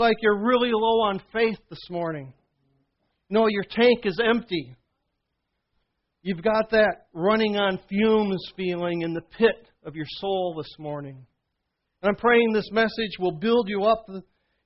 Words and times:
like 0.00 0.16
you're 0.22 0.42
really 0.42 0.70
low 0.72 1.02
on 1.02 1.20
faith 1.32 1.58
this 1.68 1.90
morning. 1.90 2.32
No, 3.28 3.46
your 3.46 3.64
tank 3.64 4.00
is 4.04 4.18
empty. 4.18 4.74
You've 6.22 6.42
got 6.42 6.70
that 6.70 7.06
running 7.12 7.56
on 7.56 7.78
fumes 7.88 8.52
feeling 8.56 9.02
in 9.02 9.12
the 9.12 9.20
pit 9.20 9.68
of 9.84 9.94
your 9.94 10.06
soul 10.08 10.54
this 10.56 10.74
morning. 10.78 11.26
And 12.02 12.08
I'm 12.08 12.16
praying 12.16 12.52
this 12.52 12.70
message 12.72 13.18
will 13.18 13.38
build 13.38 13.68
you 13.68 13.84
up, 13.84 14.06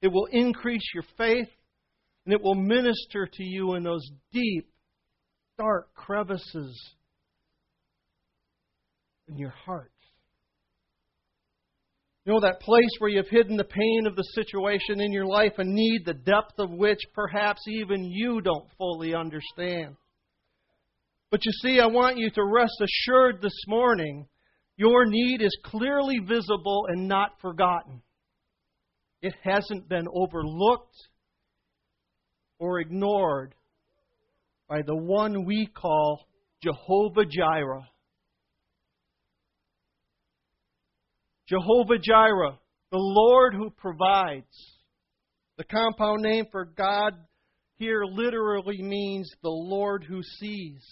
it 0.01 0.09
will 0.09 0.29
increase 0.31 0.89
your 0.95 1.05
faith, 1.19 1.49
and 2.25 2.33
it 2.33 2.41
will 2.41 2.55
minister 2.55 3.29
to 3.31 3.43
you 3.43 3.75
in 3.75 3.83
those 3.83 4.09
deep, 4.33 4.69
dark 5.59 5.93
crevices 5.95 6.81
in 9.29 9.37
your 9.37 9.51
heart. 9.67 9.94
You 12.25 12.33
know, 12.33 12.41
that 12.41 12.61
place 12.61 12.89
where 12.99 13.11
you've 13.11 13.29
hidden 13.29 13.57
the 13.59 13.65
pain 13.65 14.07
of 14.07 14.17
the 14.17 14.23
situation 14.35 15.01
in 15.01 15.13
your 15.13 15.27
life, 15.27 15.53
a 15.59 15.65
need 15.65 16.05
the 16.07 16.15
depth 16.15 16.59
of 16.59 16.71
which 16.71 17.01
perhaps 17.13 17.61
even 17.69 18.05
you 18.05 18.41
don't 18.41 18.67
fully 18.79 19.15
understand. 19.15 19.97
But 21.31 21.45
you 21.45 21.53
see, 21.61 21.81
I 21.81 21.87
want 21.87 22.17
you 22.17 22.31
to 22.31 22.45
rest 22.45 22.81
assured 22.81 23.43
this 23.43 23.65
morning 23.67 24.27
your 24.77 25.05
need 25.05 25.43
is 25.43 25.57
clearly 25.65 26.19
visible 26.19 26.87
and 26.89 27.07
not 27.07 27.41
forgotten. 27.43 28.01
It 29.21 29.35
hasn't 29.43 29.89
been 29.89 30.07
overlooked 30.11 30.97
or 32.59 32.81
ignored 32.81 33.55
by 34.69 34.81
the 34.81 34.97
one 34.97 35.45
we 35.45 35.67
call 35.67 36.27
Jehovah 36.63 37.27
Jireh. 37.27 37.87
Jehovah 41.49 41.99
Jireh, 42.01 42.59
the 42.91 42.99
Lord 42.99 43.55
who 43.55 43.71
provides. 43.71 44.47
The 45.59 45.65
compound 45.65 46.23
name 46.23 46.47
for 46.51 46.65
God 46.65 47.13
here 47.77 48.05
literally 48.05 48.81
means 48.83 49.31
the 49.43 49.51
Lord 49.51 50.05
who 50.05 50.23
sees. 50.23 50.83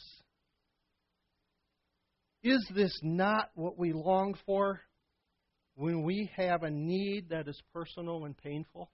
Is 2.43 2.65
this 2.75 2.93
not 3.03 3.51
what 3.55 3.79
we 3.79 3.93
long 3.93 4.35
for 4.45 4.81
when 5.75 6.03
we 6.03 6.31
have 6.37 6.65
a 6.65 6.71
need 6.71 7.31
that 7.31 7.49
is 7.49 7.61
personal 7.73 8.25
and 8.25 8.37
painful? 8.37 8.91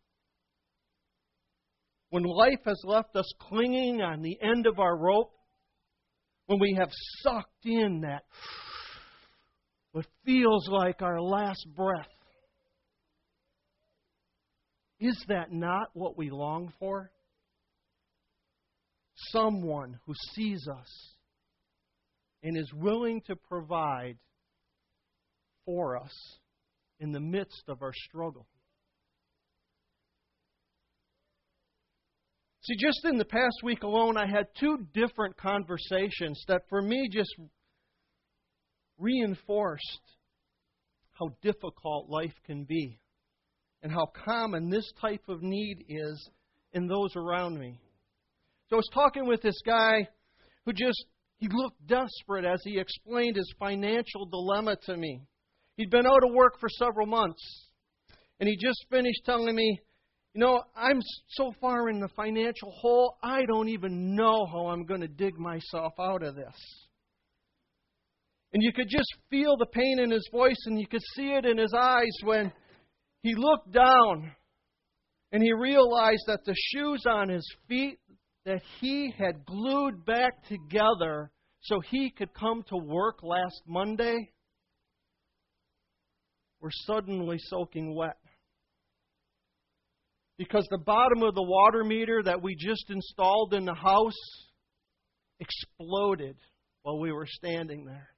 When 2.11 2.23
life 2.23 2.61
has 2.65 2.81
left 2.85 3.17
us 3.17 3.31
clinging 3.41 4.01
on 4.01 4.23
the 4.23 4.39
end 4.41 4.67
of 4.67 4.79
our 4.79 4.97
rope, 4.97 5.33
when 6.47 6.59
we 6.61 6.77
have 6.79 6.91
sucked 7.23 7.65
in 7.65 8.03
that 8.03 8.23
what 9.99 10.07
feels 10.25 10.69
like 10.69 11.03
our 11.03 11.21
last 11.21 11.67
breath. 11.75 12.07
Is 15.01 15.21
that 15.27 15.51
not 15.51 15.89
what 15.93 16.17
we 16.17 16.31
long 16.31 16.73
for? 16.79 17.11
Someone 19.33 19.99
who 20.07 20.15
sees 20.35 20.65
us 20.69 21.17
and 22.45 22.57
is 22.57 22.73
willing 22.73 23.23
to 23.27 23.35
provide 23.35 24.19
for 25.67 25.97
us 25.97 26.15
in 27.01 27.11
the 27.11 27.19
midst 27.19 27.65
of 27.67 27.83
our 27.83 27.93
struggle. 27.93 28.47
See, 32.63 32.77
just 32.79 33.05
in 33.05 33.19
the 33.19 33.25
past 33.25 33.65
week 33.65 33.83
alone, 33.83 34.17
I 34.17 34.29
had 34.29 34.47
two 34.61 34.87
different 34.95 35.37
conversations 35.37 36.41
that 36.47 36.63
for 36.69 36.83
me 36.83 37.09
just 37.11 37.35
reinforced 38.99 40.01
how 41.13 41.29
difficult 41.43 42.09
life 42.09 42.35
can 42.47 42.65
be 42.65 43.01
and 43.83 43.93
how 43.93 44.11
common 44.25 44.69
this 44.69 44.91
type 45.01 45.23
of 45.29 45.43
need 45.43 45.85
is 45.89 46.31
in 46.73 46.87
those 46.87 47.15
around 47.17 47.59
me. 47.59 47.81
So 48.69 48.77
I 48.77 48.79
was 48.79 48.91
talking 48.93 49.27
with 49.27 49.43
this 49.43 49.61
guy 49.65 50.09
who 50.65 50.73
just 50.73 51.05
he 51.39 51.49
looked 51.51 51.87
desperate 51.87 52.45
as 52.45 52.61
he 52.65 52.79
explained 52.79 53.37
his 53.37 53.53
financial 53.59 54.27
dilemma 54.27 54.77
to 54.87 54.97
me. 54.97 55.23
He'd 55.77 55.91
been 55.91 56.07
out 56.07 56.25
of 56.25 56.35
work 56.35 56.59
for 56.59 56.69
several 56.69 57.07
months 57.07 57.41
and 58.41 58.49
he 58.49 58.57
just 58.57 58.85
finished 58.91 59.25
telling 59.25 59.55
me, 59.55 59.81
you 60.35 60.41
know, 60.41 60.63
I'm 60.77 61.01
so 61.29 61.53
far 61.61 61.89
in 61.89 62.01
the 62.01 62.09
financial 62.09 62.71
hole, 62.73 63.17
I 63.23 63.45
don't 63.47 63.69
even 63.69 64.15
know 64.15 64.47
how 64.47 64.69
I'm 64.69 64.85
going 64.85 65.01
to 65.01 65.09
dig 65.09 65.39
myself 65.39 65.95
out 65.99 66.23
of 66.23 66.35
this. 66.35 66.88
And 68.53 68.63
you 68.63 68.73
could 68.73 68.89
just 68.89 69.13
feel 69.31 69.57
the 69.57 69.67
pain 69.67 69.99
in 70.01 70.11
his 70.11 70.27
voice, 70.33 70.57
and 70.67 70.81
you 70.81 70.87
could 70.87 71.03
see 71.15 71.33
it 71.33 71.45
in 71.45 71.59
his 71.59 71.75
eyes 71.77 72.17
when 72.25 72.53
he 73.23 73.35
looked 73.35 73.73
down 73.73 74.33
and 75.33 75.43
he 75.43 75.53
realized 75.53 76.23
that 76.27 76.45
the 76.45 76.55
shoes 76.73 77.05
on 77.07 77.29
his 77.29 77.47
feet 77.69 77.99
that 78.47 78.63
he 78.81 79.13
had 79.19 79.45
glued 79.45 80.05
back 80.07 80.33
together 80.49 81.31
so 81.61 81.81
he 81.91 82.11
could 82.11 82.33
come 82.33 82.63
to 82.69 82.77
work 82.77 83.19
last 83.23 83.63
Monday 83.67 84.31
were 86.61 86.71
suddenly 86.87 87.37
soaking 87.39 87.95
wet. 87.95 88.17
Because 90.39 90.67
the 90.71 90.79
bottom 90.79 91.23
of 91.23 91.35
the 91.35 91.43
water 91.43 91.85
meter 91.85 92.23
that 92.23 92.41
we 92.41 92.55
just 92.55 92.89
installed 92.89 93.53
in 93.53 93.65
the 93.65 93.75
house 93.75 94.15
exploded 95.41 96.37
while 96.83 96.99
we 96.99 97.13
were 97.13 97.27
standing 97.27 97.85
there. 97.85 98.09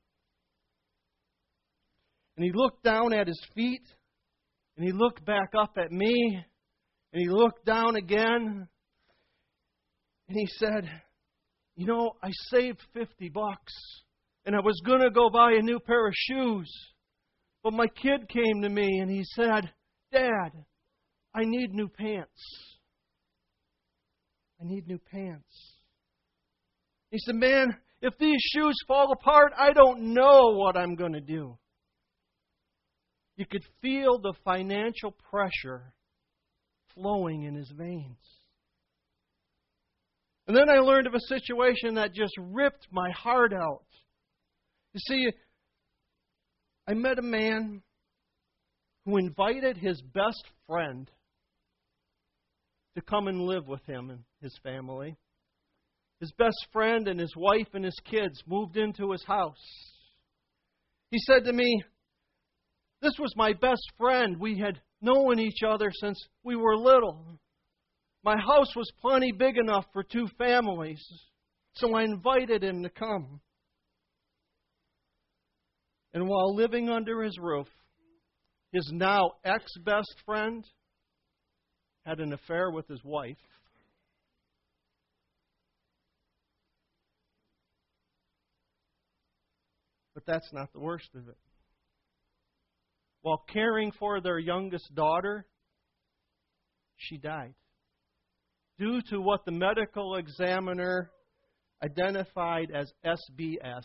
And 2.40 2.46
he 2.46 2.58
looked 2.58 2.82
down 2.82 3.12
at 3.12 3.26
his 3.26 3.38
feet, 3.54 3.82
and 4.74 4.86
he 4.86 4.92
looked 4.92 5.26
back 5.26 5.50
up 5.54 5.76
at 5.76 5.92
me, 5.92 6.42
and 7.12 7.22
he 7.22 7.28
looked 7.28 7.66
down 7.66 7.96
again, 7.96 8.66
and 10.26 10.38
he 10.38 10.46
said, 10.56 10.88
You 11.76 11.84
know, 11.84 12.12
I 12.22 12.30
saved 12.50 12.80
50 12.94 13.28
bucks, 13.28 13.74
and 14.46 14.56
I 14.56 14.60
was 14.60 14.80
going 14.86 15.02
to 15.02 15.10
go 15.10 15.28
buy 15.28 15.52
a 15.52 15.60
new 15.60 15.78
pair 15.80 16.06
of 16.06 16.14
shoes. 16.16 16.72
But 17.62 17.74
my 17.74 17.88
kid 17.88 18.26
came 18.30 18.62
to 18.62 18.70
me 18.70 19.00
and 19.00 19.10
he 19.10 19.22
said, 19.34 19.70
Dad, 20.10 20.52
I 21.34 21.44
need 21.44 21.74
new 21.74 21.88
pants. 21.88 22.40
I 24.58 24.64
need 24.64 24.88
new 24.88 25.00
pants. 25.12 25.74
He 27.10 27.18
said, 27.18 27.34
Man, 27.34 27.68
if 28.00 28.16
these 28.18 28.40
shoes 28.54 28.76
fall 28.88 29.12
apart, 29.12 29.52
I 29.58 29.74
don't 29.74 30.14
know 30.14 30.54
what 30.54 30.78
I'm 30.78 30.94
going 30.94 31.12
to 31.12 31.20
do. 31.20 31.58
You 33.36 33.46
could 33.46 33.64
feel 33.80 34.18
the 34.18 34.34
financial 34.44 35.12
pressure 35.30 35.94
flowing 36.94 37.44
in 37.44 37.54
his 37.54 37.72
veins. 37.76 38.18
And 40.46 40.56
then 40.56 40.68
I 40.68 40.78
learned 40.78 41.06
of 41.06 41.14
a 41.14 41.20
situation 41.28 41.94
that 41.94 42.12
just 42.12 42.34
ripped 42.38 42.88
my 42.90 43.10
heart 43.10 43.52
out. 43.52 43.84
You 44.92 45.00
see, 45.06 45.30
I 46.88 46.94
met 46.94 47.18
a 47.18 47.22
man 47.22 47.82
who 49.04 49.16
invited 49.16 49.76
his 49.76 50.02
best 50.12 50.44
friend 50.66 51.08
to 52.96 53.02
come 53.02 53.28
and 53.28 53.42
live 53.42 53.66
with 53.68 53.84
him 53.86 54.10
and 54.10 54.24
his 54.42 54.58
family. 54.62 55.16
His 56.18 56.32
best 56.32 56.66
friend 56.72 57.08
and 57.08 57.18
his 57.18 57.34
wife 57.36 57.68
and 57.72 57.84
his 57.84 57.98
kids 58.04 58.42
moved 58.46 58.76
into 58.76 59.12
his 59.12 59.24
house. 59.24 59.54
He 61.10 61.18
said 61.20 61.44
to 61.44 61.52
me, 61.52 61.82
this 63.02 63.14
was 63.18 63.32
my 63.36 63.52
best 63.54 63.82
friend. 63.98 64.38
We 64.38 64.58
had 64.58 64.80
known 65.00 65.38
each 65.38 65.62
other 65.66 65.90
since 66.00 66.18
we 66.44 66.56
were 66.56 66.76
little. 66.76 67.38
My 68.22 68.36
house 68.36 68.76
was 68.76 68.90
plenty 69.00 69.32
big 69.32 69.56
enough 69.56 69.86
for 69.92 70.02
two 70.02 70.28
families, 70.36 71.02
so 71.76 71.94
I 71.94 72.02
invited 72.02 72.62
him 72.62 72.82
to 72.82 72.90
come. 72.90 73.40
And 76.12 76.28
while 76.28 76.54
living 76.54 76.90
under 76.90 77.22
his 77.22 77.38
roof, 77.40 77.68
his 78.72 78.90
now 78.92 79.30
ex 79.44 79.64
best 79.84 80.14
friend 80.26 80.62
had 82.04 82.20
an 82.20 82.32
affair 82.34 82.70
with 82.70 82.86
his 82.88 83.02
wife. 83.02 83.36
But 90.12 90.26
that's 90.26 90.52
not 90.52 90.72
the 90.74 90.80
worst 90.80 91.08
of 91.14 91.28
it 91.28 91.36
while 93.22 93.44
caring 93.52 93.92
for 93.92 94.20
their 94.20 94.38
youngest 94.38 94.94
daughter, 94.94 95.46
she 96.96 97.18
died. 97.18 97.54
Due 98.78 99.00
to 99.10 99.20
what 99.20 99.44
the 99.44 99.52
medical 99.52 100.16
examiner 100.16 101.10
identified 101.82 102.70
as 102.74 102.90
SBS, 103.04 103.84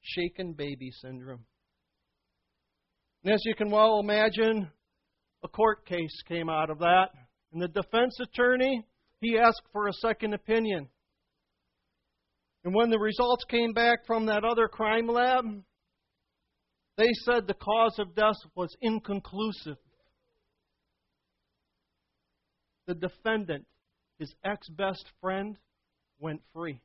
shaken 0.00 0.54
baby 0.54 0.90
syndrome. 1.02 1.44
And 3.24 3.34
as 3.34 3.42
you 3.44 3.54
can 3.54 3.70
well 3.70 4.00
imagine, 4.00 4.70
a 5.44 5.48
court 5.48 5.86
case 5.86 6.22
came 6.26 6.48
out 6.48 6.70
of 6.70 6.78
that. 6.78 7.08
And 7.52 7.60
the 7.60 7.68
defense 7.68 8.18
attorney, 8.20 8.86
he 9.20 9.38
asked 9.38 9.62
for 9.72 9.88
a 9.88 9.92
second 9.92 10.34
opinion. 10.34 10.88
And 12.64 12.74
when 12.74 12.90
the 12.90 12.98
results 12.98 13.44
came 13.50 13.72
back 13.72 14.06
from 14.06 14.26
that 14.26 14.44
other 14.44 14.68
crime 14.68 15.06
lab, 15.06 15.44
they 17.00 17.12
said 17.24 17.46
the 17.46 17.54
cause 17.54 17.98
of 17.98 18.14
death 18.14 18.36
was 18.54 18.74
inconclusive. 18.80 19.76
the 22.90 23.08
defendant, 23.08 23.66
his 24.18 24.34
ex 24.44 24.68
best 24.70 25.04
friend, 25.20 25.56
went 26.18 26.40
free. 26.52 26.80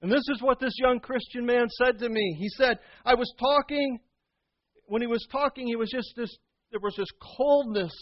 And 0.00 0.10
this 0.10 0.24
is 0.32 0.40
what 0.40 0.58
this 0.58 0.74
young 0.78 1.00
Christian 1.00 1.44
man 1.44 1.66
said 1.68 1.98
to 1.98 2.08
me. 2.08 2.36
He 2.38 2.48
said, 2.56 2.78
I 3.04 3.14
was 3.14 3.30
talking, 3.38 3.98
when 4.86 5.02
he 5.02 5.06
was 5.06 5.26
talking, 5.30 5.66
he 5.66 5.76
was 5.76 5.90
just 5.90 6.14
this, 6.16 6.34
there 6.70 6.80
was 6.82 6.94
this 6.96 7.08
coldness, 7.36 7.92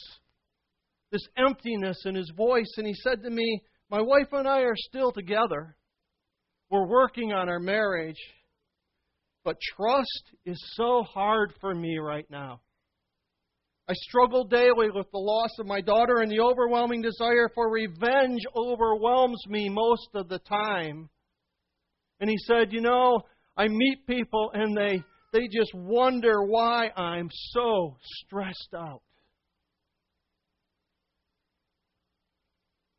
this 1.11 1.26
emptiness 1.37 2.00
in 2.05 2.14
his 2.14 2.32
voice. 2.37 2.73
And 2.76 2.87
he 2.87 2.94
said 2.94 3.23
to 3.23 3.31
me, 3.31 3.61
My 3.91 4.00
wife 4.00 4.29
and 4.32 4.46
I 4.46 4.61
are 4.61 4.76
still 4.76 5.11
together. 5.11 5.76
We're 6.70 6.87
working 6.87 7.32
on 7.32 7.49
our 7.49 7.61
marriage. 7.61 8.20
But 9.44 9.58
trust 9.76 10.32
is 10.46 10.58
so 10.75 11.02
hard 11.02 11.52
for 11.61 11.75
me 11.75 11.99
right 11.99 12.26
now. 12.31 12.61
I 13.87 13.93
struggle 13.93 14.44
daily 14.44 14.88
with 14.91 15.11
the 15.12 15.19
loss 15.19 15.50
of 15.58 15.67
my 15.67 15.82
daughter, 15.82 16.20
and 16.20 16.32
the 16.32 16.41
overwhelming 16.41 17.02
desire 17.02 17.50
for 17.55 17.70
revenge 17.70 18.41
overwhelms 18.56 19.43
me 19.46 19.69
most 19.69 20.08
of 20.14 20.29
the 20.31 20.38
time. 20.38 21.11
And 22.20 22.31
he 22.31 22.37
said, 22.46 22.73
You 22.73 22.81
know, 22.81 23.20
I 23.56 23.69
meet 23.69 24.06
people 24.06 24.50
and 24.55 24.75
they, 24.75 25.02
they 25.35 25.49
just 25.52 25.75
wonder 25.75 26.43
why 26.44 26.88
I'm 26.96 27.29
so 27.50 27.99
stressed 28.00 28.75
out. 28.75 29.02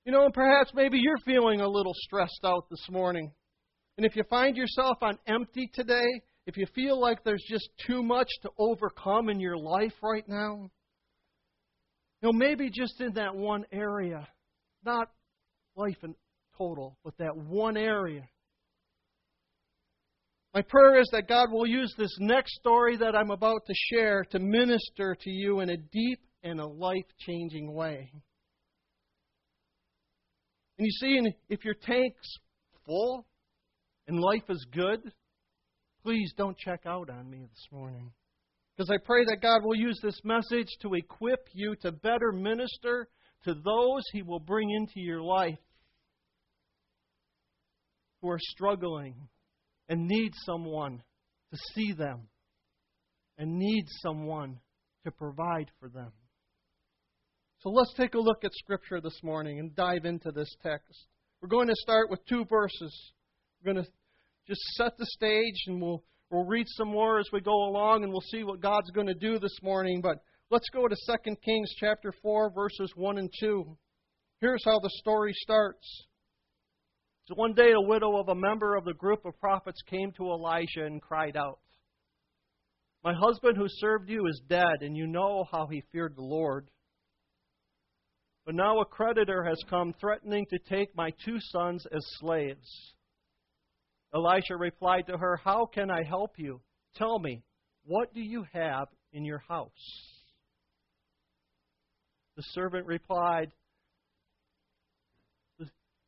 You 0.05 0.11
know, 0.11 0.25
and 0.25 0.33
perhaps 0.33 0.71
maybe 0.75 0.99
you're 0.99 1.17
feeling 1.25 1.61
a 1.61 1.67
little 1.67 1.95
stressed 1.95 2.45
out 2.45 2.69
this 2.69 2.87
morning. 2.91 3.31
And 3.97 4.05
if 4.05 4.15
you 4.15 4.23
find 4.29 4.55
yourself 4.55 4.97
on 5.01 5.17
empty 5.25 5.67
today, 5.73 6.21
if 6.45 6.57
you 6.57 6.65
feel 6.75 6.99
like 6.99 7.23
there's 7.23 7.43
just 7.49 7.69
too 7.87 8.03
much 8.03 8.29
to 8.43 8.49
overcome 8.57 9.29
in 9.29 9.39
your 9.39 9.57
life 9.57 9.93
right 10.03 10.27
now, 10.27 10.69
you 12.21 12.31
know, 12.31 12.33
maybe 12.33 12.69
just 12.69 13.01
in 13.01 13.13
that 13.13 13.35
one 13.35 13.65
area, 13.71 14.27
not 14.83 15.09
life 15.75 15.97
in 16.03 16.15
total, 16.57 16.97
but 17.03 17.17
that 17.17 17.35
one 17.35 17.77
area. 17.77 18.27
My 20.53 20.61
prayer 20.61 21.01
is 21.01 21.09
that 21.11 21.27
God 21.27 21.51
will 21.51 21.67
use 21.67 21.93
this 21.97 22.15
next 22.19 22.55
story 22.55 22.95
that 22.97 23.15
I'm 23.15 23.31
about 23.31 23.65
to 23.67 23.73
share 23.91 24.23
to 24.31 24.39
minister 24.39 25.17
to 25.19 25.29
you 25.29 25.59
in 25.59 25.69
a 25.69 25.77
deep 25.77 26.19
and 26.43 26.61
a 26.61 26.65
life 26.65 27.05
changing 27.19 27.73
way. 27.73 28.09
And 30.77 30.85
you 30.85 30.91
see, 30.91 31.19
if 31.49 31.65
your 31.65 31.73
tank's 31.73 32.37
full 32.85 33.25
and 34.07 34.19
life 34.19 34.49
is 34.49 34.65
good, 34.71 35.11
please 36.05 36.31
don't 36.37 36.55
check 36.55 36.81
out 36.85 37.09
on 37.09 37.27
me 37.27 37.47
this 37.49 37.67
morning. 37.71 38.11
Because 38.77 38.91
I 38.91 38.97
pray 39.03 39.25
that 39.25 39.41
God 39.41 39.61
will 39.63 39.75
use 39.75 39.99
this 40.03 40.19
message 40.23 40.67
to 40.83 40.93
equip 40.93 41.47
you 41.53 41.75
to 41.81 41.91
better 41.91 42.31
minister 42.31 43.07
to 43.45 43.55
those 43.55 44.03
He 44.13 44.21
will 44.21 44.39
bring 44.39 44.69
into 44.69 44.99
your 44.99 45.23
life 45.23 45.57
who 48.21 48.29
are 48.29 48.39
struggling 48.39 49.15
and 49.89 50.07
need 50.07 50.31
someone 50.45 51.01
to 51.51 51.57
see 51.73 51.91
them 51.91 52.27
and 53.39 53.57
need 53.57 53.85
someone 54.03 54.59
to 55.05 55.11
provide 55.11 55.71
for 55.79 55.89
them. 55.89 56.11
So 57.61 57.69
let's 57.69 57.93
take 57.95 58.13
a 58.13 58.19
look 58.19 58.43
at 58.43 58.53
Scripture 58.53 59.01
this 59.01 59.19
morning 59.23 59.57
and 59.57 59.75
dive 59.75 60.05
into 60.05 60.31
this 60.31 60.53
text. 60.61 61.07
We're 61.41 61.49
going 61.49 61.67
to 61.67 61.75
start 61.77 62.11
with 62.11 62.23
two 62.27 62.45
verses. 62.45 63.11
We're 63.63 63.73
going 63.73 63.83
to 63.83 63.91
just 64.47 64.61
set 64.75 64.97
the 64.97 65.05
stage 65.07 65.55
and 65.67 65.81
we'll, 65.81 66.03
we'll 66.29 66.45
read 66.45 66.67
some 66.69 66.89
more 66.89 67.19
as 67.19 67.27
we 67.33 67.41
go 67.41 67.65
along 67.69 68.03
and 68.03 68.11
we'll 68.11 68.21
see 68.21 68.43
what 68.43 68.61
God's 68.61 68.91
going 68.91 69.07
to 69.07 69.13
do 69.13 69.39
this 69.39 69.57
morning. 69.61 70.01
But 70.01 70.17
let's 70.51 70.69
go 70.69 70.87
to 70.87 70.95
2 70.95 71.35
Kings 71.43 71.73
chapter 71.79 72.13
4, 72.21 72.51
verses 72.53 72.91
1 72.95 73.17
and 73.17 73.29
2. 73.39 73.77
Here's 74.41 74.63
how 74.65 74.79
the 74.79 74.91
story 74.99 75.33
starts. 75.33 76.05
So 77.27 77.33
one 77.33 77.53
day, 77.53 77.71
a 77.71 77.81
widow 77.81 78.17
of 78.17 78.29
a 78.29 78.35
member 78.35 78.75
of 78.75 78.85
the 78.85 78.93
group 78.93 79.25
of 79.25 79.39
prophets 79.39 79.81
came 79.89 80.11
to 80.11 80.29
Elijah 80.29 80.85
and 80.85 81.01
cried 81.01 81.35
out, 81.35 81.59
My 83.03 83.15
husband 83.15 83.57
who 83.57 83.65
served 83.67 84.11
you 84.11 84.27
is 84.27 84.43
dead, 84.47 84.81
and 84.81 84.95
you 84.95 85.07
know 85.07 85.45
how 85.51 85.65
he 85.65 85.81
feared 85.91 86.15
the 86.15 86.21
Lord. 86.21 86.69
But 88.45 88.53
now 88.53 88.79
a 88.79 88.85
creditor 88.85 89.43
has 89.43 89.57
come 89.67 89.95
threatening 89.99 90.45
to 90.51 90.59
take 90.69 90.95
my 90.95 91.09
two 91.25 91.37
sons 91.39 91.83
as 91.91 92.05
slaves. 92.19 92.94
Elisha 94.15 94.55
replied 94.55 95.07
to 95.07 95.17
her, 95.17 95.37
How 95.43 95.65
can 95.65 95.91
I 95.91 96.03
help 96.07 96.35
you? 96.37 96.61
Tell 96.95 97.19
me, 97.19 97.43
what 97.83 98.13
do 98.13 98.21
you 98.21 98.45
have 98.53 98.87
in 99.11 99.25
your 99.25 99.43
house? 99.49 99.69
The 102.37 102.43
servant 102.53 102.85
replied, 102.87 103.51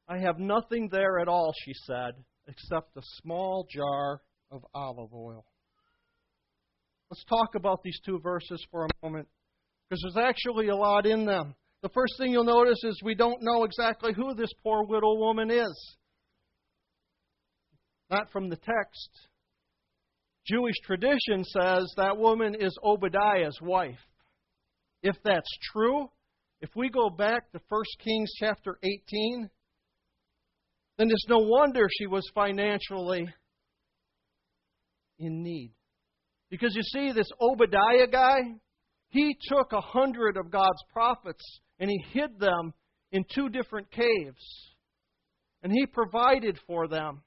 I 0.09 0.19
have 0.19 0.39
nothing 0.39 0.87
there 0.89 1.19
at 1.19 1.27
all, 1.27 1.53
she 1.65 1.73
said, 1.85 2.11
except 2.47 2.95
a 2.95 3.01
small 3.21 3.67
jar 3.69 4.21
of 4.51 4.65
olive 4.73 5.13
oil. 5.13 5.45
Let's 7.11 7.25
talk 7.25 7.55
about 7.55 7.83
these 7.83 7.99
two 8.05 8.19
verses 8.19 8.65
for 8.71 8.85
a 8.85 8.89
moment, 9.03 9.27
because 9.89 10.01
there's 10.01 10.25
actually 10.25 10.69
a 10.69 10.75
lot 10.75 11.05
in 11.05 11.25
them. 11.25 11.55
The 11.81 11.89
first 11.89 12.13
thing 12.17 12.31
you'll 12.31 12.45
notice 12.45 12.81
is 12.83 13.01
we 13.03 13.15
don't 13.15 13.41
know 13.41 13.65
exactly 13.65 14.13
who 14.13 14.33
this 14.33 14.51
poor 14.63 14.83
widow 14.85 15.15
woman 15.15 15.51
is. 15.51 15.97
Not 18.09 18.31
from 18.31 18.49
the 18.49 18.55
text. 18.55 19.09
Jewish 20.45 20.75
tradition 20.85 21.43
says 21.43 21.91
that 21.97 22.17
woman 22.17 22.55
is 22.55 22.77
Obadiah's 22.83 23.59
wife. 23.61 23.99
If 25.03 25.15
that's 25.23 25.49
true, 25.73 26.09
if 26.61 26.69
we 26.75 26.89
go 26.89 27.09
back 27.09 27.51
to 27.51 27.59
1 27.67 27.83
Kings 28.03 28.31
chapter 28.39 28.79
18, 28.81 29.49
then 30.97 31.07
it's 31.11 31.27
no 31.27 31.39
wonder 31.39 31.87
she 31.99 32.07
was 32.07 32.23
financially 32.33 33.27
in 35.19 35.43
need. 35.43 35.73
Because 36.49 36.73
you 36.75 36.83
see, 36.83 37.11
this 37.11 37.29
Obadiah 37.41 38.07
guy, 38.09 38.39
he 39.09 39.35
took 39.49 39.73
a 39.73 39.81
hundred 39.81 40.37
of 40.37 40.49
God's 40.49 40.81
prophets 40.91 41.43
and 41.79 41.89
he 41.89 42.03
hid 42.13 42.39
them 42.39 42.73
in 43.11 43.25
two 43.33 43.49
different 43.49 43.91
caves. 43.91 44.73
And 45.61 45.71
he 45.71 45.85
provided 45.85 46.57
for 46.65 46.87
them 46.87 47.21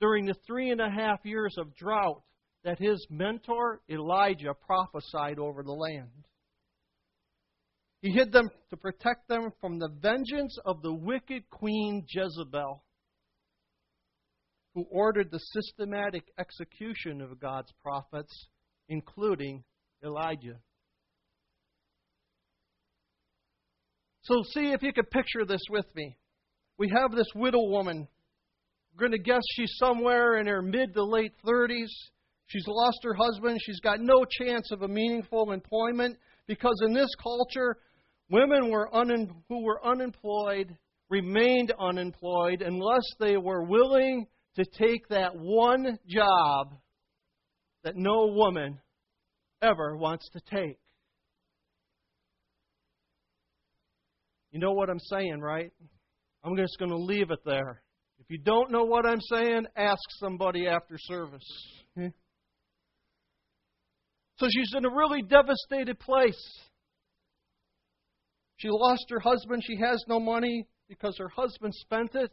during 0.00 0.26
the 0.26 0.34
three 0.46 0.70
and 0.70 0.80
a 0.80 0.90
half 0.90 1.20
years 1.24 1.54
of 1.58 1.74
drought 1.74 2.22
that 2.64 2.78
his 2.78 3.06
mentor 3.10 3.80
Elijah 3.88 4.54
prophesied 4.66 5.38
over 5.38 5.62
the 5.62 5.72
land. 5.72 6.26
He 8.02 8.10
hid 8.10 8.32
them 8.32 8.50
to 8.70 8.76
protect 8.76 9.28
them 9.28 9.50
from 9.60 9.78
the 9.78 9.88
vengeance 10.00 10.56
of 10.64 10.82
the 10.82 10.92
wicked 10.92 11.48
queen 11.50 12.04
Jezebel 12.08 12.82
who 14.76 14.86
ordered 14.90 15.30
the 15.30 15.38
systematic 15.38 16.24
execution 16.38 17.22
of 17.22 17.40
God's 17.40 17.72
prophets, 17.82 18.48
including 18.90 19.64
Elijah. 20.04 20.60
So, 24.20 24.42
see 24.52 24.72
if 24.72 24.82
you 24.82 24.92
could 24.92 25.10
picture 25.10 25.46
this 25.48 25.62
with 25.70 25.86
me. 25.94 26.18
We 26.78 26.92
have 26.94 27.10
this 27.12 27.28
widow 27.34 27.62
woman. 27.62 28.06
Going 28.98 29.12
to 29.12 29.18
guess 29.18 29.42
she's 29.54 29.74
somewhere 29.78 30.38
in 30.38 30.46
her 30.46 30.62
mid 30.62 30.94
to 30.94 31.04
late 31.04 31.32
30s. 31.46 31.88
She's 32.46 32.66
lost 32.66 32.98
her 33.02 33.14
husband. 33.14 33.58
She's 33.62 33.80
got 33.80 34.00
no 34.00 34.24
chance 34.24 34.70
of 34.72 34.82
a 34.82 34.88
meaningful 34.88 35.52
employment 35.52 36.16
because 36.46 36.80
in 36.86 36.94
this 36.94 37.10
culture, 37.22 37.76
women 38.30 38.70
were 38.70 38.94
un- 38.94 39.42
who 39.48 39.64
were 39.64 39.84
unemployed 39.84 40.76
remained 41.08 41.72
unemployed 41.78 42.62
unless 42.62 43.04
they 43.20 43.36
were 43.36 43.62
willing 43.62 44.26
to 44.56 44.64
take 44.64 45.06
that 45.08 45.36
one 45.36 45.98
job 46.08 46.74
that 47.84 47.96
no 47.96 48.26
woman 48.26 48.78
ever 49.62 49.96
wants 49.96 50.28
to 50.30 50.40
take. 50.40 50.78
You 54.50 54.60
know 54.60 54.72
what 54.72 54.88
I'm 54.88 54.98
saying, 54.98 55.40
right? 55.40 55.72
I'm 56.42 56.56
just 56.56 56.78
going 56.78 56.90
to 56.90 56.96
leave 56.96 57.30
it 57.30 57.40
there. 57.44 57.82
If 58.18 58.26
you 58.30 58.38
don't 58.38 58.72
know 58.72 58.84
what 58.84 59.06
I'm 59.06 59.20
saying, 59.20 59.66
ask 59.76 60.00
somebody 60.18 60.66
after 60.66 60.96
service. 60.98 61.46
So 64.38 64.48
she's 64.50 64.72
in 64.76 64.84
a 64.84 64.90
really 64.90 65.22
devastated 65.22 65.98
place. 65.98 66.40
She 68.56 68.68
lost 68.70 69.06
her 69.10 69.20
husband. 69.20 69.62
She 69.66 69.76
has 69.80 70.02
no 70.08 70.20
money 70.20 70.66
because 70.88 71.16
her 71.18 71.28
husband 71.28 71.74
spent 71.74 72.14
it 72.14 72.30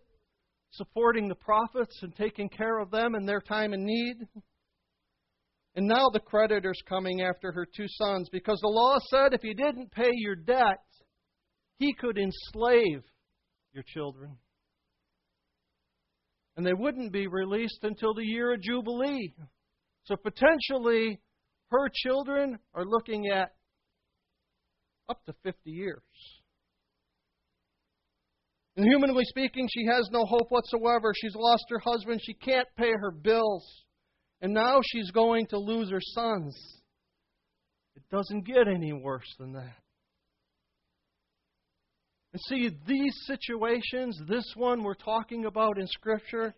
supporting 0.72 1.28
the 1.28 1.36
prophets 1.36 2.00
and 2.02 2.16
taking 2.16 2.50
care 2.50 2.80
of 2.80 2.92
them 2.92 3.16
in 3.16 3.26
their 3.26 3.42
time 3.42 3.74
of 3.74 3.80
need. 3.80 4.16
And 5.76 5.88
now 5.88 6.10
the 6.12 6.20
creditor's 6.20 6.82
coming 6.88 7.22
after 7.22 7.52
her 7.52 7.66
two 7.66 7.88
sons 7.88 8.30
because 8.32 8.60
the 8.62 8.68
law 8.68 8.98
said 9.10 9.34
if 9.34 9.44
you 9.44 9.54
didn't 9.54 9.92
pay 9.92 10.12
your 10.12 10.36
debt, 10.36 10.80
he 11.78 11.94
could 11.94 12.18
enslave 12.18 13.04
your 13.74 13.84
children. 13.88 14.38
And 16.56 16.66
they 16.66 16.74
wouldn't 16.74 17.12
be 17.12 17.28
released 17.28 17.80
until 17.84 18.14
the 18.14 18.26
year 18.26 18.54
of 18.54 18.62
Jubilee. 18.62 19.34
So 20.04 20.16
potentially, 20.16 21.20
her 21.72 21.90
children 22.04 22.60
are 22.74 22.86
looking 22.86 23.28
at 23.28 23.54
up 25.10 25.26
to 25.26 25.34
50 25.44 25.72
years. 25.72 26.02
And 28.76 28.86
humanly 28.86 29.24
speaking, 29.26 29.68
she 29.72 29.86
has 29.86 30.10
no 30.12 30.26
hope 30.26 30.50
whatsoever. 30.50 31.14
She's 31.16 31.36
lost 31.36 31.66
her 31.70 31.80
husband. 31.80 32.20
She 32.24 32.34
can't 32.34 32.68
pay 32.76 32.92
her 32.92 33.12
bills. 33.12 33.66
And 34.42 34.54
now 34.54 34.82
she's 34.84 35.12
going 35.12 35.48
to 35.48 35.60
lose 35.60 35.92
her 35.92 36.02
sons. 36.02 36.56
It 37.96 38.04
doesn't 38.12 38.48
get 38.48 38.68
any 38.68 38.92
worse 38.92 39.32
than 39.40 39.54
that. 39.54 39.83
And 42.34 42.42
see, 42.48 42.72
these 42.88 43.14
situations, 43.28 44.20
this 44.28 44.46
one 44.56 44.84
we're 44.84 44.96
talking 44.96 45.46
about 45.46 45.78
in 45.78 45.86
Scripture, 45.86 46.56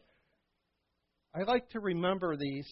I 1.35 1.43
like 1.43 1.69
to 1.71 1.81
remember 1.81 2.37
these 2.37 2.67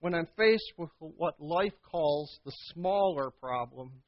when 0.00 0.14
I'm 0.14 0.28
faced 0.36 0.72
with 0.76 0.90
what 0.98 1.40
life 1.40 1.72
calls 1.90 2.30
the 2.44 2.52
smaller 2.74 3.30
problems. 3.40 4.02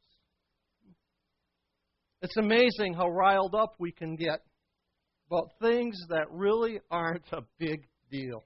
It's 2.20 2.36
amazing 2.36 2.94
how 2.94 3.08
riled 3.08 3.54
up 3.54 3.74
we 3.78 3.92
can 3.92 4.14
get 4.16 4.40
about 5.28 5.48
things 5.62 5.98
that 6.10 6.30
really 6.30 6.80
aren't 6.90 7.24
a 7.32 7.40
big 7.58 7.80
deal. 8.10 8.44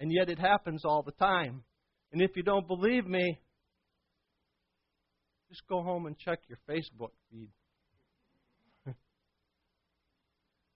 And 0.00 0.10
yet 0.12 0.28
it 0.28 0.40
happens 0.40 0.84
all 0.84 1.04
the 1.04 1.12
time. 1.12 1.62
And 2.12 2.20
if 2.20 2.32
you 2.34 2.42
don't 2.42 2.66
believe 2.66 3.06
me, 3.06 3.38
just 5.48 5.62
go 5.68 5.82
home 5.82 6.06
and 6.06 6.18
check 6.18 6.40
your 6.48 6.58
Facebook 6.68 7.10
feed. 7.30 7.50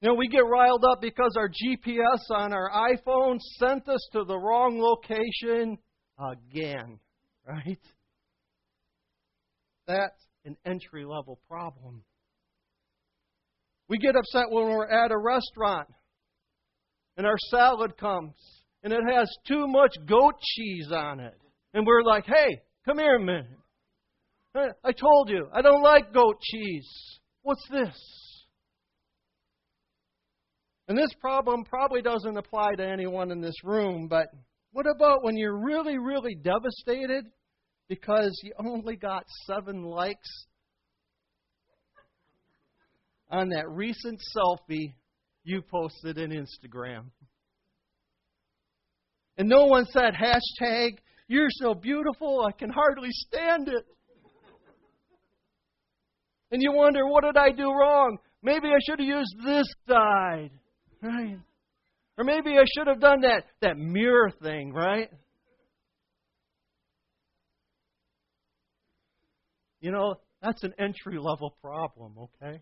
You 0.02 0.08
know, 0.08 0.14
we 0.14 0.26
get 0.26 0.44
riled 0.44 0.84
up 0.84 1.00
because 1.00 1.36
our 1.36 1.48
GPS 1.48 2.18
on 2.34 2.52
our 2.52 2.68
iPhone 2.90 3.38
sent 3.60 3.88
us 3.88 4.04
to 4.12 4.24
the 4.24 4.36
wrong 4.36 4.80
location 4.80 5.78
again, 6.18 6.98
right? 7.48 7.78
That's 9.86 10.26
an 10.44 10.56
entry 10.66 11.04
level 11.04 11.38
problem. 11.48 12.02
We 13.88 13.98
get 13.98 14.16
upset 14.16 14.46
when 14.50 14.64
we're 14.70 14.88
at 14.88 15.12
a 15.12 15.18
restaurant 15.18 15.88
and 17.16 17.24
our 17.24 17.38
salad 17.50 17.96
comes 17.96 18.34
and 18.82 18.92
it 18.92 19.02
has 19.08 19.30
too 19.46 19.68
much 19.68 19.94
goat 20.08 20.34
cheese 20.56 20.90
on 20.90 21.20
it. 21.20 21.38
And 21.74 21.86
we're 21.86 22.02
like, 22.02 22.26
hey, 22.26 22.60
come 22.84 22.98
here 22.98 23.16
a 23.16 23.20
minute. 23.20 23.46
I 24.84 24.90
told 24.90 25.30
you, 25.30 25.46
I 25.54 25.62
don't 25.62 25.82
like 25.82 26.12
goat 26.12 26.40
cheese. 26.42 26.90
What's 27.42 27.66
this? 27.70 28.21
And 30.88 30.98
this 30.98 31.12
problem 31.20 31.64
probably 31.64 32.02
doesn't 32.02 32.36
apply 32.36 32.74
to 32.76 32.84
anyone 32.84 33.30
in 33.30 33.40
this 33.40 33.64
room, 33.64 34.08
but 34.08 34.26
what 34.72 34.86
about 34.86 35.22
when 35.22 35.36
you're 35.36 35.58
really, 35.58 35.98
really 35.98 36.34
devastated 36.34 37.26
because 37.88 38.32
you 38.42 38.52
only 38.58 38.96
got 38.96 39.24
seven 39.46 39.82
likes 39.82 40.46
on 43.30 43.50
that 43.50 43.68
recent 43.68 44.20
selfie 44.36 44.94
you 45.44 45.62
posted 45.62 46.18
in 46.18 46.30
Instagram? 46.30 47.04
And 49.38 49.48
no 49.48 49.66
one 49.66 49.86
said 49.86 50.14
hashtag, 50.14 50.98
you're 51.28 51.48
so 51.50 51.74
beautiful, 51.74 52.44
I 52.46 52.52
can 52.52 52.70
hardly 52.70 53.08
stand 53.10 53.68
it. 53.68 53.86
And 56.50 56.60
you 56.60 56.72
wonder, 56.72 57.06
what 57.06 57.24
did 57.24 57.36
I 57.36 57.50
do 57.50 57.70
wrong? 57.70 58.18
Maybe 58.42 58.68
I 58.68 58.78
should 58.84 58.98
have 58.98 59.08
used 59.08 59.34
this 59.44 59.66
side. 59.88 60.50
Right? 61.02 61.38
Or 62.16 62.24
maybe 62.24 62.52
I 62.58 62.64
should 62.76 62.86
have 62.86 63.00
done 63.00 63.22
that, 63.22 63.44
that 63.60 63.76
mirror 63.76 64.30
thing, 64.42 64.72
right? 64.72 65.10
You 69.80 69.90
know, 69.90 70.14
that's 70.40 70.62
an 70.62 70.72
entry 70.78 71.18
level 71.18 71.56
problem, 71.60 72.14
okay? 72.18 72.60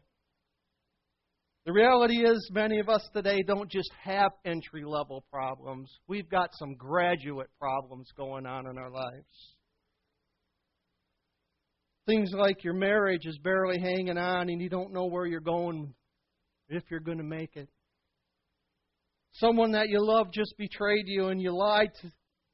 The 1.66 1.72
reality 1.72 2.24
is, 2.24 2.50
many 2.52 2.78
of 2.78 2.88
us 2.88 3.06
today 3.14 3.42
don't 3.46 3.70
just 3.70 3.90
have 4.02 4.32
entry 4.46 4.84
level 4.84 5.24
problems. 5.30 5.90
We've 6.08 6.28
got 6.28 6.48
some 6.58 6.74
graduate 6.74 7.50
problems 7.58 8.08
going 8.16 8.46
on 8.46 8.66
in 8.66 8.78
our 8.78 8.90
lives. 8.90 9.54
Things 12.06 12.30
like 12.32 12.64
your 12.64 12.74
marriage 12.74 13.26
is 13.26 13.38
barely 13.38 13.78
hanging 13.78 14.16
on 14.16 14.48
and 14.48 14.60
you 14.60 14.70
don't 14.70 14.92
know 14.92 15.04
where 15.06 15.26
you're 15.26 15.40
going, 15.40 15.92
if 16.70 16.82
you're 16.90 17.00
going 17.00 17.18
to 17.18 17.24
make 17.24 17.56
it. 17.56 17.68
Someone 19.32 19.72
that 19.72 19.88
you 19.88 19.98
love 20.00 20.32
just 20.32 20.54
betrayed 20.58 21.04
you 21.06 21.28
and 21.28 21.40
you 21.40 21.56
lied 21.56 21.90
to, 22.02 22.10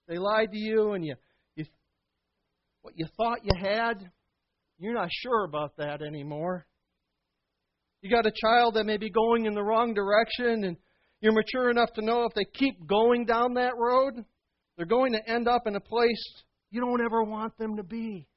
they 0.09 0.18
lied 0.18 0.52
to 0.52 0.59
you 0.59 0.92
and 0.92 1.04
you, 1.04 1.14
you 1.54 1.64
what 2.83 2.95
you 2.97 3.06
thought 3.16 3.45
you 3.45 3.52
had, 3.59 4.11
you're 4.78 4.95
not 4.95 5.09
sure 5.11 5.45
about 5.45 5.76
that 5.78 6.02
anymore. 6.02 6.66
You 8.02 8.11
got 8.11 8.26
a 8.26 8.33
child 8.33 8.75
that 8.75 8.85
may 8.85 8.99
be 8.99 9.11
going 9.11 9.47
in 9.47 9.54
the 9.54 9.62
wrong 9.62 9.95
direction 9.95 10.64
and 10.64 10.76
you're 11.21 11.33
mature 11.33 11.71
enough 11.71 11.92
to 11.95 12.04
know 12.04 12.25
if 12.25 12.35
they 12.35 12.45
keep 12.45 12.87
going 12.87 13.25
down 13.25 13.54
that 13.54 13.76
road, 13.76 14.25
they're 14.76 14.87
going 14.87 15.12
to 15.12 15.28
end 15.28 15.49
up 15.49 15.62
in 15.66 15.75
a 15.75 15.80
place 15.80 16.42
you 16.71 16.80
don't 16.80 17.00
ever 17.00 17.23
want 17.23 17.56
them 17.56 17.76
to 17.76 17.83
be. 17.83 18.28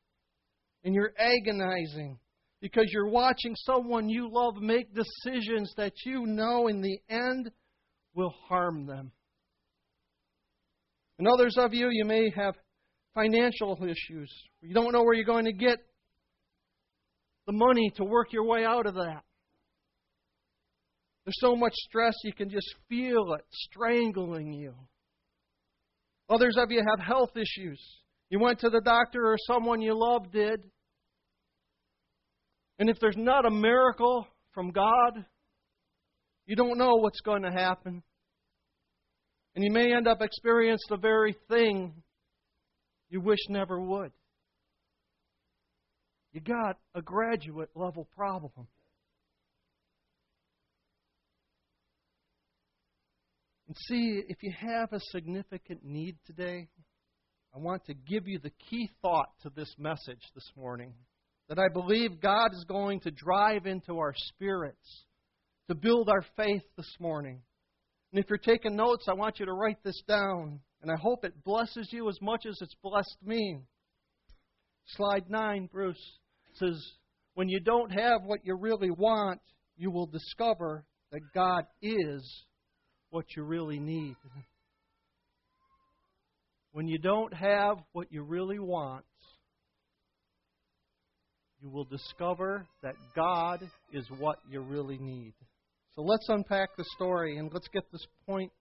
And 0.83 0.95
you're 0.95 1.11
agonizing 1.17 2.17
because 2.61 2.85
you're 2.91 3.09
watching 3.09 3.53
someone 3.55 4.07
you 4.07 4.29
love 4.31 4.55
make 4.55 4.87
decisions 4.93 5.73
that 5.75 5.93
you 6.05 6.25
know 6.25 6.67
in 6.67 6.81
the 6.81 6.99
end 7.09 7.51
will 8.19 8.35
harm 8.49 8.85
them. 8.85 9.11
And 11.17 11.27
others 11.27 11.55
of 11.57 11.73
you, 11.73 11.87
you 11.89 12.03
may 12.03 12.29
have 12.35 12.53
financial 13.15 13.77
issues. 13.81 14.29
You 14.61 14.73
don't 14.73 14.91
know 14.91 15.03
where 15.03 15.13
you're 15.13 15.23
going 15.23 15.45
to 15.45 15.53
get 15.53 15.77
the 17.47 17.53
money 17.53 17.91
to 17.95 18.03
work 18.03 18.33
your 18.33 18.45
way 18.45 18.65
out 18.65 18.85
of 18.85 18.95
that. 18.95 19.23
There's 21.25 21.39
so 21.39 21.55
much 21.55 21.73
stress 21.75 22.13
you 22.23 22.33
can 22.33 22.49
just 22.49 22.67
feel 22.89 23.33
it 23.37 23.45
strangling 23.51 24.51
you. 24.51 24.73
Others 26.29 26.55
of 26.57 26.71
you 26.71 26.81
have 26.85 27.05
health 27.05 27.31
issues. 27.35 27.81
You 28.29 28.39
went 28.39 28.59
to 28.59 28.69
the 28.69 28.81
doctor 28.81 29.25
or 29.25 29.37
someone 29.47 29.81
you 29.81 29.97
love 29.97 30.31
did. 30.31 30.61
And 32.79 32.89
if 32.89 32.99
there's 32.99 33.17
not 33.17 33.45
a 33.45 33.51
miracle 33.51 34.27
from 34.53 34.71
God, 34.71 35.25
you 36.45 36.55
don't 36.55 36.77
know 36.77 36.95
what's 36.95 37.21
going 37.21 37.43
to 37.43 37.51
happen. 37.51 38.03
And 39.59 39.65
you 39.65 39.73
may 39.73 39.93
end 39.93 40.07
up 40.07 40.21
experiencing 40.21 40.87
the 40.89 40.95
very 40.95 41.35
thing 41.49 41.91
you 43.09 43.19
wish 43.19 43.39
never 43.49 43.77
would. 43.77 44.13
You 46.31 46.39
got 46.39 46.77
a 46.95 47.01
graduate 47.01 47.67
level 47.75 48.07
problem. 48.15 48.67
And 53.67 53.75
see, 53.89 54.23
if 54.29 54.37
you 54.43 54.53
have 54.57 54.93
a 54.93 55.01
significant 55.11 55.83
need 55.83 56.15
today, 56.25 56.69
I 57.53 57.57
want 57.57 57.83
to 57.87 57.93
give 57.93 58.29
you 58.29 58.39
the 58.39 58.53
key 58.69 58.89
thought 59.01 59.27
to 59.43 59.49
this 59.53 59.75
message 59.77 60.23
this 60.35 60.49
morning 60.55 60.93
that 61.49 61.59
I 61.59 61.67
believe 61.67 62.21
God 62.21 62.53
is 62.53 62.63
going 62.65 63.01
to 63.01 63.11
drive 63.11 63.65
into 63.65 63.99
our 63.99 64.13
spirits 64.15 65.03
to 65.67 65.75
build 65.75 66.07
our 66.07 66.23
faith 66.37 66.63
this 66.77 66.95
morning. 67.01 67.41
And 68.11 68.23
if 68.23 68.29
you're 68.29 68.37
taking 68.37 68.75
notes, 68.75 69.05
I 69.07 69.13
want 69.13 69.39
you 69.39 69.45
to 69.45 69.53
write 69.53 69.83
this 69.83 70.01
down. 70.07 70.59
And 70.81 70.91
I 70.91 70.95
hope 70.99 71.25
it 71.25 71.43
blesses 71.43 71.89
you 71.91 72.09
as 72.09 72.17
much 72.21 72.45
as 72.47 72.57
it's 72.61 72.75
blessed 72.81 73.17
me. 73.23 73.59
Slide 74.95 75.29
9, 75.29 75.69
Bruce, 75.71 76.19
says, 76.55 76.81
When 77.35 77.49
you 77.49 77.59
don't 77.59 77.91
have 77.91 78.23
what 78.23 78.39
you 78.43 78.55
really 78.55 78.91
want, 78.91 79.41
you 79.77 79.91
will 79.91 80.07
discover 80.07 80.85
that 81.11 81.21
God 81.33 81.65
is 81.81 82.23
what 83.09 83.25
you 83.35 83.43
really 83.43 83.79
need. 83.79 84.15
When 86.71 86.87
you 86.87 86.99
don't 86.99 87.33
have 87.33 87.77
what 87.93 88.11
you 88.11 88.21
really 88.21 88.59
want, 88.59 89.03
you 91.59 91.69
will 91.69 91.83
discover 91.83 92.67
that 92.83 92.93
God 93.15 93.67
is 93.91 94.05
what 94.19 94.37
you 94.47 94.61
really 94.61 94.99
need. 94.99 95.33
So 95.95 96.03
let's 96.03 96.27
unpack 96.29 96.69
the 96.77 96.85
story 96.95 97.37
and 97.37 97.51
let's 97.53 97.67
get 97.67 97.83
this 97.91 98.05
point, 98.25 98.51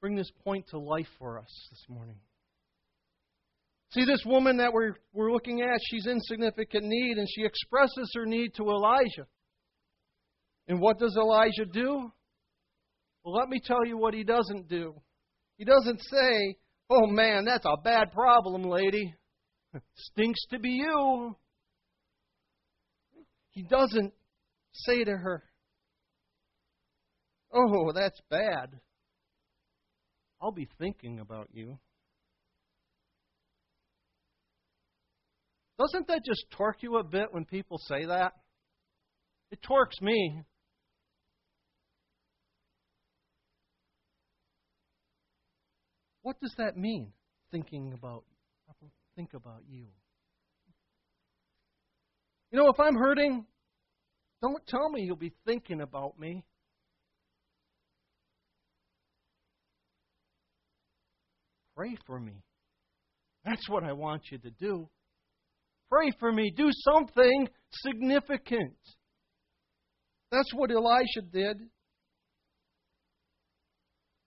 bring 0.00 0.14
this 0.14 0.30
point 0.44 0.66
to 0.70 0.78
life 0.78 1.08
for 1.18 1.38
us 1.38 1.68
this 1.70 1.84
morning. 1.88 2.16
See, 3.92 4.04
this 4.04 4.22
woman 4.26 4.58
that 4.58 4.72
we're, 4.72 4.94
we're 5.12 5.32
looking 5.32 5.62
at, 5.62 5.80
she's 5.90 6.06
in 6.06 6.20
significant 6.20 6.84
need, 6.84 7.18
and 7.18 7.26
she 7.34 7.44
expresses 7.44 8.10
her 8.14 8.26
need 8.26 8.52
to 8.56 8.64
Elijah. 8.64 9.26
And 10.68 10.80
what 10.80 10.98
does 10.98 11.16
Elijah 11.16 11.64
do? 11.72 12.10
Well, 13.24 13.34
let 13.34 13.48
me 13.48 13.60
tell 13.64 13.86
you 13.86 13.96
what 13.96 14.12
he 14.12 14.24
doesn't 14.24 14.68
do. 14.68 14.94
He 15.56 15.64
doesn't 15.64 16.00
say, 16.02 16.56
Oh 16.88 17.06
man, 17.06 17.44
that's 17.44 17.64
a 17.64 17.76
bad 17.82 18.12
problem, 18.12 18.62
lady. 18.62 19.14
Stinks 19.96 20.40
to 20.50 20.58
be 20.58 20.70
you. 20.70 21.36
He 23.50 23.62
doesn't 23.62 24.12
say 24.72 25.04
to 25.04 25.16
her, 25.16 25.42
Oh, 27.58 27.90
that's 27.94 28.20
bad. 28.28 28.78
I'll 30.42 30.52
be 30.52 30.68
thinking 30.78 31.20
about 31.20 31.48
you. 31.54 31.78
Doesn't 35.78 36.06
that 36.08 36.22
just 36.24 36.44
torque 36.50 36.82
you 36.82 36.98
a 36.98 37.04
bit 37.04 37.28
when 37.30 37.46
people 37.46 37.78
say 37.78 38.04
that? 38.04 38.32
It 39.50 39.60
torques 39.62 40.00
me. 40.02 40.42
What 46.20 46.38
does 46.42 46.54
that 46.58 46.76
mean? 46.76 47.12
Thinking 47.50 47.94
about 47.96 48.24
think 49.16 49.32
about 49.32 49.62
you. 49.66 49.86
You 52.50 52.58
know, 52.58 52.68
if 52.68 52.78
I'm 52.78 52.94
hurting, 52.94 53.46
don't 54.42 54.66
tell 54.66 54.90
me 54.90 55.02
you'll 55.02 55.16
be 55.16 55.32
thinking 55.46 55.80
about 55.80 56.18
me. 56.18 56.44
Pray 61.76 61.96
for 62.06 62.18
me. 62.18 62.42
That's 63.44 63.68
what 63.68 63.84
I 63.84 63.92
want 63.92 64.22
you 64.32 64.38
to 64.38 64.50
do. 64.50 64.88
Pray 65.90 66.10
for 66.18 66.32
me. 66.32 66.52
Do 66.56 66.70
something 66.72 67.48
significant. 67.70 68.76
That's 70.32 70.52
what 70.54 70.70
Elisha 70.70 71.22
did. 71.32 71.58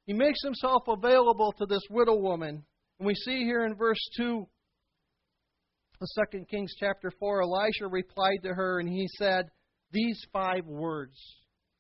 He 0.06 0.14
makes 0.14 0.40
himself 0.44 0.84
available 0.88 1.54
to 1.58 1.66
this 1.66 1.82
widow 1.90 2.16
woman. 2.16 2.64
And 3.00 3.06
we 3.06 3.14
see 3.14 3.44
here 3.44 3.66
in 3.66 3.76
verse 3.76 4.00
2 4.18 4.48
of 6.02 6.08
2 6.32 6.46
Kings 6.50 6.74
chapter 6.80 7.12
4, 7.20 7.42
Elisha 7.42 7.88
replied 7.90 8.40
to 8.44 8.54
her 8.54 8.80
and 8.80 8.88
he 8.88 9.08
said 9.18 9.46
these 9.92 10.20
five 10.32 10.66
words 10.66 11.18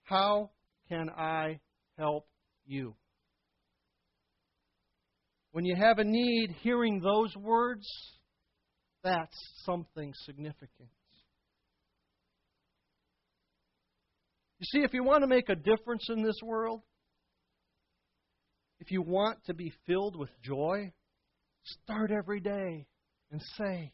How 0.03 0.51
can 0.89 1.09
I 1.09 1.59
help 1.97 2.27
you? 2.65 2.95
When 5.51 5.65
you 5.65 5.75
have 5.75 5.99
a 5.99 6.03
need, 6.03 6.55
hearing 6.61 6.99
those 6.99 7.35
words, 7.35 7.87
that's 9.03 9.37
something 9.65 10.13
significant. 10.25 10.89
You 14.59 14.65
see, 14.65 14.83
if 14.83 14.93
you 14.93 15.03
want 15.03 15.21
to 15.21 15.27
make 15.27 15.49
a 15.49 15.55
difference 15.55 16.07
in 16.09 16.21
this 16.21 16.35
world, 16.43 16.81
if 18.79 18.91
you 18.91 19.01
want 19.01 19.39
to 19.45 19.53
be 19.53 19.71
filled 19.87 20.17
with 20.17 20.29
joy, 20.43 20.91
start 21.63 22.11
every 22.11 22.41
day 22.41 22.85
and 23.31 23.41
say, 23.57 23.93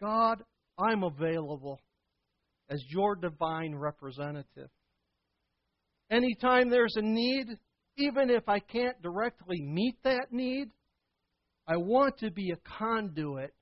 God, 0.00 0.42
I'm 0.78 1.02
available 1.02 1.80
as 2.70 2.82
your 2.88 3.14
divine 3.14 3.74
representative. 3.74 4.70
Anytime 6.10 6.70
there's 6.70 6.94
a 6.96 7.02
need, 7.02 7.46
even 7.96 8.30
if 8.30 8.48
I 8.48 8.58
can't 8.58 9.00
directly 9.02 9.60
meet 9.60 9.96
that 10.04 10.28
need, 10.30 10.68
I 11.68 11.76
want 11.76 12.18
to 12.18 12.30
be 12.30 12.52
a 12.52 12.78
conduit 12.78 13.52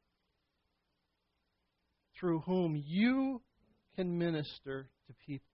through 2.19 2.41
whom 2.41 2.81
you 2.87 3.41
can 3.97 4.19
minister 4.19 4.91
to 5.07 5.15
people. 5.27 5.47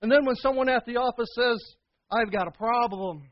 And 0.00 0.10
then 0.10 0.24
when 0.24 0.36
someone 0.36 0.68
at 0.68 0.84
the 0.86 0.96
office 0.96 1.28
says, 1.34 1.58
I've 2.10 2.32
got 2.32 2.46
a 2.46 2.52
problem, 2.52 3.22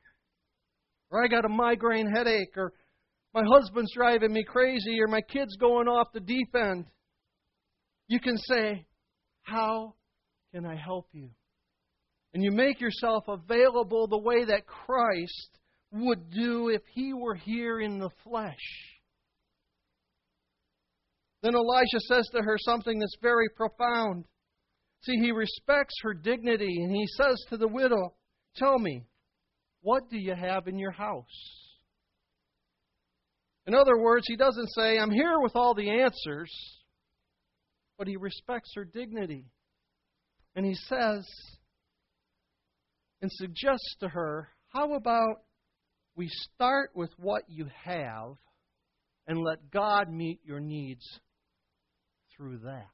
or 1.10 1.24
I 1.24 1.28
got 1.28 1.44
a 1.44 1.48
migraine 1.48 2.10
headache, 2.12 2.56
or 2.56 2.72
my 3.32 3.42
husband's 3.46 3.92
driving 3.94 4.32
me 4.32 4.42
crazy, 4.44 5.00
or 5.00 5.06
my 5.06 5.20
kid's 5.20 5.56
going 5.56 5.86
off 5.86 6.08
the 6.12 6.20
deep 6.20 6.54
end, 6.54 6.86
you 8.08 8.18
can 8.18 8.36
say, 8.36 8.86
How 9.42 9.94
can 10.52 10.66
I 10.66 10.74
help 10.74 11.08
you? 11.12 11.30
And 12.34 12.42
you 12.42 12.50
make 12.50 12.80
yourself 12.80 13.24
available 13.28 14.08
the 14.08 14.18
way 14.18 14.44
that 14.44 14.66
Christ 14.66 15.58
would 15.96 16.30
do 16.30 16.68
if 16.68 16.82
he 16.92 17.12
were 17.12 17.34
here 17.34 17.80
in 17.80 17.98
the 17.98 18.10
flesh. 18.24 18.54
Then 21.42 21.54
Elisha 21.54 22.00
says 22.08 22.28
to 22.32 22.42
her 22.42 22.56
something 22.58 22.98
that's 22.98 23.16
very 23.22 23.48
profound. 23.56 24.24
See, 25.02 25.16
he 25.20 25.32
respects 25.32 25.94
her 26.02 26.14
dignity 26.14 26.82
and 26.82 26.94
he 26.94 27.06
says 27.16 27.36
to 27.50 27.56
the 27.56 27.68
widow, 27.68 28.14
Tell 28.56 28.78
me, 28.78 29.04
what 29.82 30.08
do 30.10 30.18
you 30.18 30.34
have 30.34 30.66
in 30.66 30.78
your 30.78 30.90
house? 30.90 31.24
In 33.66 33.74
other 33.74 33.98
words, 33.98 34.24
he 34.26 34.36
doesn't 34.36 34.68
say, 34.70 34.98
I'm 34.98 35.10
here 35.10 35.40
with 35.40 35.52
all 35.54 35.74
the 35.74 35.90
answers, 35.90 36.50
but 37.98 38.08
he 38.08 38.16
respects 38.16 38.72
her 38.76 38.84
dignity. 38.84 39.44
And 40.54 40.64
he 40.64 40.74
says 40.74 41.26
and 43.22 43.30
suggests 43.32 43.96
to 44.00 44.08
her, 44.08 44.48
How 44.68 44.94
about 44.94 45.42
we 46.16 46.28
start 46.28 46.90
with 46.94 47.10
what 47.18 47.42
you 47.48 47.66
have 47.84 48.36
and 49.26 49.38
let 49.42 49.70
God 49.70 50.10
meet 50.10 50.40
your 50.44 50.60
needs 50.60 51.04
through 52.34 52.58
that. 52.64 52.90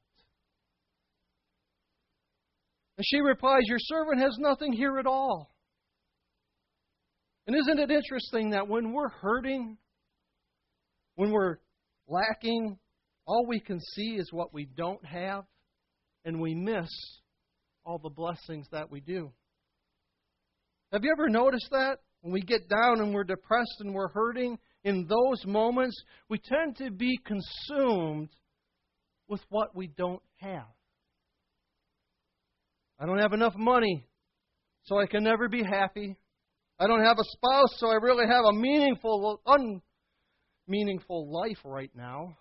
And 2.97 3.05
she 3.05 3.21
replies, 3.21 3.63
Your 3.65 3.79
servant 3.79 4.19
has 4.19 4.35
nothing 4.39 4.73
here 4.73 4.99
at 4.99 5.07
all. 5.07 5.55
And 7.47 7.55
isn't 7.55 7.79
it 7.79 7.91
interesting 7.91 8.51
that 8.51 8.67
when 8.67 8.93
we're 8.93 9.09
hurting, 9.09 9.77
when 11.15 11.31
we're 11.31 11.57
lacking, 12.07 12.77
all 13.25 13.45
we 13.47 13.59
can 13.59 13.79
see 13.79 14.15
is 14.15 14.31
what 14.31 14.53
we 14.53 14.65
don't 14.65 15.03
have, 15.05 15.45
and 16.25 16.39
we 16.39 16.53
miss 16.53 16.89
all 17.85 17.99
the 17.99 18.09
blessings 18.09 18.67
that 18.71 18.91
we 18.91 19.01
do. 19.01 19.31
Have 20.91 21.03
you 21.03 21.11
ever 21.11 21.29
noticed 21.29 21.69
that? 21.71 21.99
When 22.23 22.31
we 22.31 22.41
get 22.41 22.69
down 22.69 23.01
and 23.01 23.13
we're 23.13 23.25
depressed 23.25 23.81
and 23.81 23.93
we're 23.93 24.07
hurting, 24.07 24.57
in 24.85 25.07
those 25.09 25.45
moments, 25.45 26.01
we 26.29 26.39
tend 26.39 26.77
to 26.77 26.89
be 26.89 27.19
consumed 27.25 28.29
with 29.27 29.41
what 29.49 29.75
we 29.75 29.87
don't 29.87 30.21
have. 30.37 30.63
I 32.97 33.05
don't 33.05 33.19
have 33.19 33.33
enough 33.33 33.55
money, 33.57 34.07
so 34.83 34.97
I 34.97 35.05
can 35.05 35.25
never 35.25 35.49
be 35.49 35.63
happy. 35.63 36.15
I 36.79 36.87
don't 36.87 37.03
have 37.03 37.19
a 37.19 37.25
spouse, 37.25 37.77
so 37.77 37.89
I 37.89 37.95
really 37.95 38.25
have 38.25 38.45
a 38.45 38.53
meaningful, 38.53 39.41
unmeaningful 40.65 41.29
life 41.29 41.59
right 41.65 41.91
now. 41.93 42.37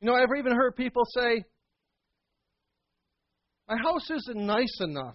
You 0.00 0.08
know, 0.10 0.16
I've 0.16 0.36
even 0.36 0.56
heard 0.56 0.74
people 0.74 1.04
say, 1.16 1.44
My 3.68 3.76
house 3.76 4.10
isn't 4.10 4.44
nice 4.44 4.76
enough. 4.80 5.14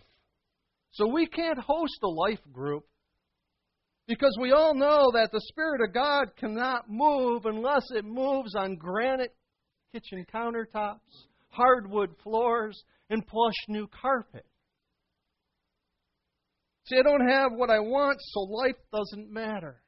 So 0.91 1.07
we 1.07 1.27
can't 1.27 1.59
host 1.59 1.99
a 2.03 2.07
life 2.07 2.41
group 2.51 2.83
because 4.07 4.35
we 4.41 4.51
all 4.51 4.73
know 4.73 5.11
that 5.13 5.29
the 5.31 5.41
Spirit 5.49 5.81
of 5.87 5.93
God 5.93 6.35
cannot 6.37 6.89
move 6.89 7.45
unless 7.45 7.85
it 7.91 8.05
moves 8.05 8.55
on 8.55 8.75
granite 8.75 9.35
kitchen 9.93 10.25
countertops, 10.33 10.99
hardwood 11.49 12.09
floors, 12.23 12.83
and 13.09 13.25
plush 13.25 13.53
new 13.67 13.87
carpet. 14.01 14.45
See, 16.87 16.97
I 16.97 17.03
don't 17.03 17.29
have 17.29 17.51
what 17.55 17.69
I 17.69 17.79
want, 17.79 18.17
so 18.19 18.39
life 18.41 18.75
doesn't 18.91 19.31
matter. 19.31 19.81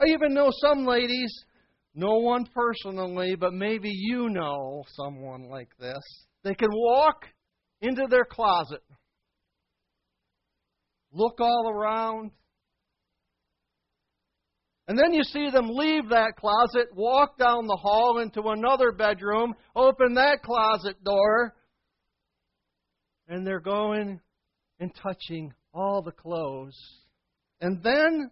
I 0.00 0.06
even 0.10 0.32
know 0.32 0.50
some 0.60 0.86
ladies, 0.86 1.32
no 1.94 2.18
one 2.18 2.46
personally, 2.54 3.34
but 3.34 3.52
maybe 3.52 3.90
you 3.92 4.28
know 4.30 4.84
someone 4.96 5.50
like 5.50 5.70
this. 5.78 6.02
They 6.44 6.54
can 6.54 6.70
walk 6.72 7.24
into 7.82 8.06
their 8.08 8.24
closet 8.24 8.82
look 11.12 11.40
all 11.40 11.70
around. 11.70 12.30
And 14.88 14.98
then 14.98 15.12
you 15.12 15.22
see 15.22 15.50
them 15.50 15.68
leave 15.70 16.08
that 16.08 16.32
closet, 16.36 16.88
walk 16.94 17.38
down 17.38 17.66
the 17.66 17.78
hall 17.80 18.18
into 18.18 18.48
another 18.48 18.90
bedroom, 18.90 19.54
open 19.76 20.14
that 20.14 20.42
closet 20.42 21.02
door, 21.04 21.54
and 23.28 23.46
they're 23.46 23.60
going 23.60 24.20
and 24.80 24.92
touching 24.94 25.52
all 25.72 26.02
the 26.02 26.10
clothes. 26.10 26.76
And 27.60 27.80
then 27.82 28.30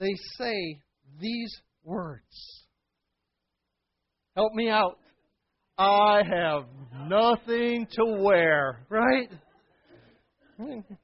they 0.00 0.14
say 0.36 0.80
these 1.18 1.54
words 1.82 2.64
Help 4.36 4.52
me 4.52 4.68
out. 4.68 4.98
I 5.78 6.22
have 6.28 6.64
nothing 7.08 7.86
to 7.92 8.04
wear, 8.20 8.84
right? 8.88 9.30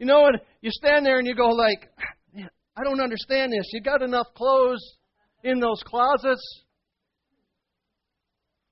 You 0.00 0.06
know, 0.06 0.26
and 0.26 0.38
you 0.60 0.70
stand 0.70 1.04
there 1.04 1.18
and 1.18 1.26
you 1.26 1.34
go 1.34 1.48
like, 1.48 1.90
I 2.76 2.84
don't 2.84 3.00
understand 3.00 3.52
this. 3.52 3.68
You 3.72 3.80
got 3.80 4.00
enough 4.00 4.28
clothes 4.36 4.78
in 5.42 5.58
those 5.58 5.82
closets 5.84 6.62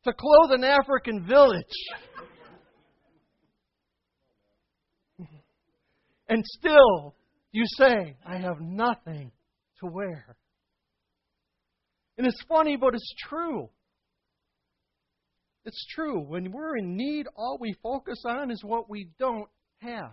to 0.05 0.13
clothe 0.13 0.53
an 0.53 0.63
African 0.63 1.27
village. 1.27 1.65
and 6.29 6.45
still 6.47 7.17
you 7.51 7.65
say, 7.77 8.17
I 8.25 8.37
have 8.39 8.61
nothing 8.61 9.33
to 9.81 9.87
wear. 9.91 10.37
And 12.17 12.25
it's 12.25 12.41
funny, 12.49 12.77
but 12.77 12.95
it's 12.95 13.15
true. 13.29 13.69
It's 15.65 15.85
true. 15.93 16.21
When 16.21 16.53
we're 16.53 16.77
in 16.77 16.97
need, 16.97 17.27
all 17.35 17.59
we 17.61 17.75
focus 17.83 18.23
on 18.25 18.53
is 18.53 18.63
what 18.63 18.89
we 18.89 19.09
don't 19.19 19.49
have. 19.87 20.13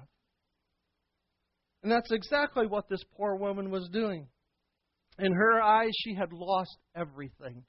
And 1.84 1.92
that's 1.92 2.12
exactly 2.12 2.66
what 2.66 2.88
this 2.90 3.04
poor 3.18 3.36
woman 3.36 3.70
was 3.70 3.90
doing. 3.92 4.28
In 5.20 5.34
her 5.34 5.62
eyes, 5.62 5.92
she 5.96 6.16
had 6.16 6.32
lost 6.32 6.78
everything. 6.96 7.66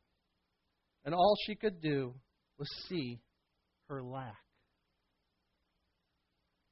And 1.05 1.14
all 1.14 1.37
she 1.47 1.57
could 1.57 1.83
do 1.83 2.14
was 2.59 2.69
see 2.88 3.21
her 3.88 4.03
lack. 4.03 4.38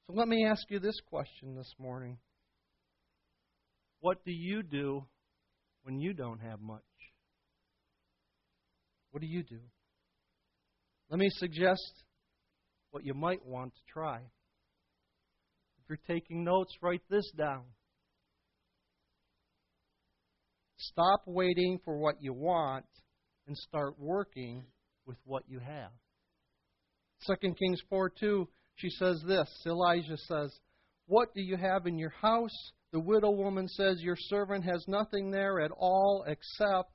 So 0.07 0.15
let 0.15 0.29
me 0.29 0.47
ask 0.47 0.63
you 0.71 0.79
this 0.79 0.99
question 1.07 1.55
this 1.57 1.73
morning 1.79 2.19
What 4.01 4.25
do 4.25 4.33
you 4.33 4.63
do 4.63 5.05
when 5.83 5.99
you 5.99 6.15
don't 6.15 6.41
have 6.41 6.61
much? 6.61 6.81
What 9.11 9.21
do 9.21 9.27
you 9.27 9.43
do? 9.43 9.61
Let 11.11 11.19
me 11.19 11.29
suggest 11.33 12.05
what 12.93 13.05
you 13.05 13.13
might 13.15 13.45
want 13.45 13.75
to 13.75 13.81
try. 13.93 14.21
If 15.83 15.89
you're 15.89 16.17
taking 16.17 16.45
notes, 16.45 16.77
write 16.81 17.03
this 17.11 17.29
down. 17.37 17.65
Stop 20.77 21.23
waiting 21.27 21.81
for 21.85 21.99
what 21.99 22.17
you 22.21 22.33
want 22.33 22.85
and 23.49 23.57
start 23.57 23.99
working 23.99 24.65
with 25.07 25.17
what 25.25 25.43
you 25.49 25.59
have. 25.59 25.91
2 27.27 27.55
Kings 27.55 27.81
4 27.89 28.13
2, 28.21 28.49
she 28.77 28.91
says 28.91 29.23
this 29.27 29.49
Elijah 29.67 30.17
says, 30.17 30.57
What 31.07 31.35
do 31.35 31.43
you 31.43 31.57
have 31.57 31.87
in 31.87 31.99
your 31.99 32.15
house? 32.21 32.73
The 32.93 33.01
widow 33.01 33.31
woman 33.31 33.67
says, 33.67 34.01
Your 34.01 34.17
servant 34.17 34.65
has 34.65 34.85
nothing 34.87 35.31
there 35.31 35.61
at 35.61 35.73
all 35.73 36.25
except 36.29 36.93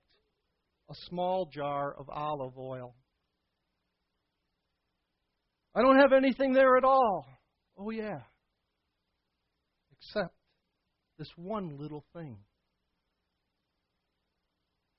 a 0.89 0.95
small 1.09 1.49
jar 1.53 1.93
of 1.97 2.09
olive 2.09 2.57
oil. 2.57 2.95
I 5.75 5.81
don't 5.81 5.99
have 5.99 6.13
anything 6.13 6.53
there 6.53 6.77
at 6.77 6.85
all. 6.85 7.25
Oh, 7.77 7.89
yeah. 7.91 8.21
Except 10.01 10.33
this 11.17 11.31
one 11.35 11.77
little 11.77 12.05
thing. 12.13 12.37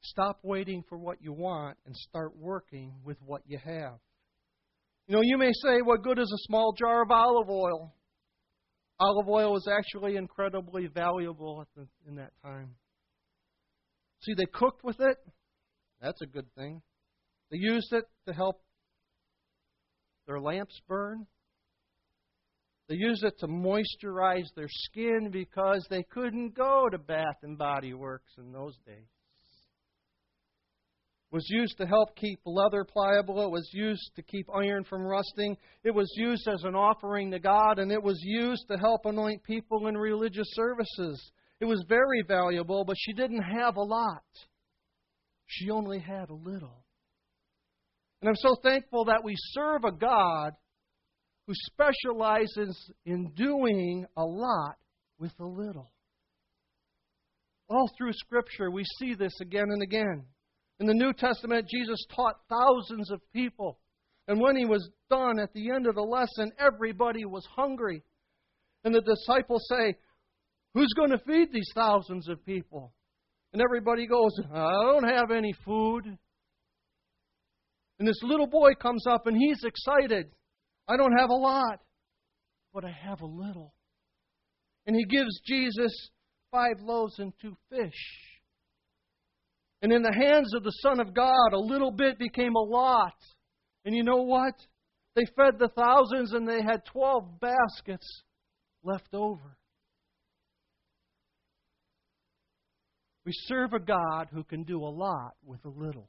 Stop 0.02 0.40
waiting 0.42 0.82
for 0.88 0.98
what 0.98 1.18
you 1.20 1.32
want 1.32 1.76
and 1.86 1.94
start 1.94 2.36
working 2.36 2.94
with 3.04 3.18
what 3.24 3.42
you 3.46 3.58
have. 3.58 3.98
You 5.06 5.16
know, 5.16 5.22
you 5.22 5.38
may 5.38 5.52
say, 5.62 5.80
what 5.82 6.02
good 6.02 6.18
is 6.18 6.30
a 6.32 6.44
small 6.46 6.74
jar 6.78 7.02
of 7.02 7.10
olive 7.10 7.48
oil? 7.48 7.94
Olive 9.00 9.28
oil 9.28 9.52
was 9.52 9.68
actually 9.70 10.16
incredibly 10.16 10.86
valuable 10.86 11.64
in 12.06 12.16
that 12.16 12.32
time. 12.42 12.74
See, 14.22 14.34
they 14.34 14.46
cooked 14.52 14.82
with 14.82 15.00
it. 15.00 15.16
That's 16.00 16.20
a 16.20 16.26
good 16.26 16.46
thing. 16.56 16.82
They 17.50 17.58
used 17.58 17.92
it 17.92 18.04
to 18.26 18.34
help 18.34 18.60
their 20.26 20.40
lamps 20.40 20.78
burn. 20.88 21.26
They 22.88 22.94
used 22.96 23.22
it 23.22 23.38
to 23.40 23.46
moisturize 23.46 24.48
their 24.56 24.68
skin 24.68 25.28
because 25.30 25.86
they 25.90 26.04
couldn't 26.04 26.54
go 26.54 26.88
to 26.90 26.98
Bath 26.98 27.36
and 27.42 27.58
Body 27.58 27.92
Works 27.92 28.32
in 28.38 28.50
those 28.50 28.76
days 28.86 29.10
It 31.30 31.34
was 31.34 31.46
used 31.50 31.76
to 31.78 31.86
help 31.86 32.16
keep 32.16 32.40
leather 32.46 32.84
pliable. 32.84 33.44
It 33.44 33.50
was 33.50 33.68
used 33.74 34.10
to 34.16 34.22
keep 34.22 34.46
iron 34.54 34.84
from 34.84 35.02
rusting. 35.02 35.58
It 35.84 35.94
was 35.94 36.10
used 36.16 36.48
as 36.48 36.64
an 36.64 36.74
offering 36.74 37.30
to 37.32 37.38
God, 37.38 37.78
and 37.78 37.92
it 37.92 38.02
was 38.02 38.18
used 38.22 38.66
to 38.70 38.78
help 38.78 39.04
anoint 39.04 39.42
people 39.42 39.86
in 39.88 39.96
religious 39.96 40.48
services. 40.52 41.30
It 41.60 41.66
was 41.66 41.84
very 41.88 42.22
valuable, 42.22 42.84
but 42.86 42.96
she 42.98 43.12
didn't 43.12 43.42
have 43.42 43.76
a 43.76 43.82
lot. 43.82 44.24
She 45.46 45.68
only 45.68 45.98
had 45.98 46.30
a 46.30 46.34
little. 46.34 46.84
And 48.22 48.30
I'm 48.30 48.36
so 48.36 48.56
thankful 48.62 49.04
that 49.06 49.22
we 49.22 49.34
serve 49.36 49.84
a 49.84 49.92
God 49.92 50.54
who 51.48 51.54
specializes 51.54 52.92
in 53.06 53.32
doing 53.34 54.04
a 54.18 54.22
lot 54.22 54.76
with 55.18 55.32
a 55.40 55.46
little. 55.46 55.90
All 57.70 57.90
through 57.96 58.12
Scripture, 58.12 58.70
we 58.70 58.84
see 58.98 59.14
this 59.14 59.32
again 59.40 59.68
and 59.70 59.82
again. 59.82 60.26
In 60.78 60.86
the 60.86 60.92
New 60.92 61.14
Testament, 61.14 61.66
Jesus 61.66 62.04
taught 62.14 62.36
thousands 62.50 63.10
of 63.10 63.22
people. 63.32 63.78
And 64.28 64.38
when 64.38 64.56
he 64.56 64.66
was 64.66 64.90
done 65.08 65.40
at 65.40 65.54
the 65.54 65.70
end 65.70 65.86
of 65.86 65.94
the 65.94 66.02
lesson, 66.02 66.52
everybody 66.58 67.24
was 67.24 67.46
hungry. 67.56 68.02
And 68.84 68.94
the 68.94 69.00
disciples 69.00 69.66
say, 69.70 69.96
Who's 70.74 70.92
going 70.94 71.10
to 71.10 71.24
feed 71.26 71.50
these 71.50 71.70
thousands 71.74 72.28
of 72.28 72.44
people? 72.44 72.92
And 73.54 73.62
everybody 73.62 74.06
goes, 74.06 74.32
I 74.52 74.70
don't 74.92 75.08
have 75.08 75.30
any 75.30 75.54
food. 75.64 76.04
And 77.98 78.06
this 78.06 78.22
little 78.22 78.46
boy 78.46 78.74
comes 78.74 79.06
up 79.06 79.26
and 79.26 79.34
he's 79.34 79.64
excited. 79.64 80.30
I 80.88 80.96
don't 80.96 81.16
have 81.18 81.30
a 81.30 81.34
lot, 81.34 81.80
but 82.72 82.84
I 82.84 82.90
have 82.90 83.20
a 83.20 83.26
little. 83.26 83.74
And 84.86 84.96
he 84.96 85.04
gives 85.04 85.40
Jesus 85.46 85.92
five 86.50 86.80
loaves 86.80 87.18
and 87.18 87.32
two 87.40 87.56
fish. 87.70 87.92
And 89.82 89.92
in 89.92 90.02
the 90.02 90.12
hands 90.12 90.54
of 90.54 90.64
the 90.64 90.72
Son 90.82 90.98
of 90.98 91.14
God, 91.14 91.52
a 91.52 91.58
little 91.58 91.92
bit 91.92 92.18
became 92.18 92.54
a 92.54 92.62
lot. 92.62 93.14
And 93.84 93.94
you 93.94 94.02
know 94.02 94.22
what? 94.22 94.54
They 95.14 95.24
fed 95.36 95.58
the 95.58 95.68
thousands 95.68 96.32
and 96.32 96.48
they 96.48 96.62
had 96.62 96.84
12 96.86 97.40
baskets 97.40 98.06
left 98.82 99.12
over. 99.12 99.56
We 103.24 103.32
serve 103.46 103.74
a 103.74 103.78
God 103.78 104.28
who 104.32 104.42
can 104.42 104.62
do 104.62 104.82
a 104.82 104.88
lot 104.88 105.32
with 105.44 105.64
a 105.64 105.68
little. 105.68 106.08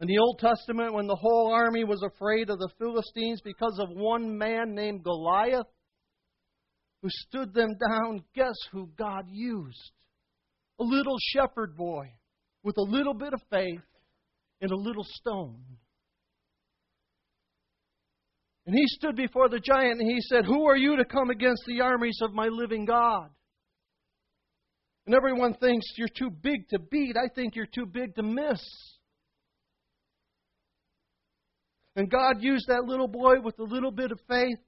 In 0.00 0.06
the 0.06 0.18
Old 0.18 0.38
Testament, 0.38 0.94
when 0.94 1.06
the 1.06 1.16
whole 1.16 1.52
army 1.52 1.84
was 1.84 2.02
afraid 2.02 2.50
of 2.50 2.58
the 2.58 2.70
Philistines 2.78 3.40
because 3.42 3.78
of 3.80 3.88
one 3.90 4.38
man 4.38 4.74
named 4.74 5.02
Goliath 5.02 5.66
who 7.02 7.08
stood 7.10 7.52
them 7.52 7.70
down, 7.88 8.22
guess 8.34 8.54
who 8.72 8.88
God 8.96 9.26
used? 9.30 9.92
a 10.78 10.84
little 10.84 11.16
shepherd 11.32 11.76
boy 11.76 12.06
with 12.62 12.76
a 12.78 12.82
little 12.82 13.14
bit 13.14 13.32
of 13.32 13.40
faith 13.50 13.80
and 14.60 14.70
a 14.70 14.76
little 14.76 15.04
stone. 15.04 15.60
And 18.66 18.76
he 18.76 18.84
stood 18.86 19.16
before 19.16 19.48
the 19.48 19.60
giant 19.60 20.00
and 20.00 20.10
he 20.10 20.20
said, 20.20 20.44
Who 20.44 20.66
are 20.66 20.76
you 20.76 20.96
to 20.96 21.04
come 21.04 21.30
against 21.30 21.62
the 21.66 21.80
armies 21.80 22.18
of 22.22 22.34
my 22.34 22.48
living 22.48 22.84
God? 22.84 23.30
And 25.06 25.14
everyone 25.14 25.54
thinks 25.54 25.86
you're 25.96 26.08
too 26.08 26.30
big 26.30 26.68
to 26.68 26.78
beat. 26.78 27.16
I 27.16 27.28
think 27.34 27.56
you're 27.56 27.66
too 27.66 27.86
big 27.86 28.14
to 28.16 28.22
miss. 28.22 28.60
And 31.98 32.08
God 32.08 32.36
used 32.40 32.68
that 32.68 32.84
little 32.84 33.08
boy 33.08 33.40
with 33.42 33.58
a 33.58 33.64
little 33.64 33.90
bit 33.90 34.12
of 34.12 34.20
faith 34.28 34.60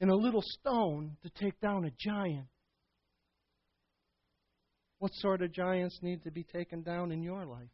and 0.00 0.10
a 0.10 0.16
little 0.16 0.42
stone 0.42 1.16
to 1.22 1.30
take 1.40 1.60
down 1.60 1.84
a 1.84 1.92
giant. 1.96 2.48
What 4.98 5.12
sort 5.14 5.40
of 5.40 5.52
giants 5.52 6.00
need 6.02 6.24
to 6.24 6.32
be 6.32 6.42
taken 6.42 6.82
down 6.82 7.12
in 7.12 7.22
your 7.22 7.46
life? 7.46 7.68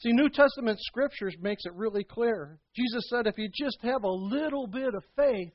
See, 0.00 0.12
New 0.12 0.28
Testament 0.28 0.78
scriptures 0.82 1.34
makes 1.40 1.64
it 1.64 1.72
really 1.72 2.04
clear. 2.04 2.58
Jesus 2.76 3.04
said 3.08 3.26
if 3.26 3.38
you 3.38 3.48
just 3.48 3.78
have 3.80 4.04
a 4.04 4.10
little 4.10 4.66
bit 4.66 4.94
of 4.94 5.02
faith, 5.16 5.54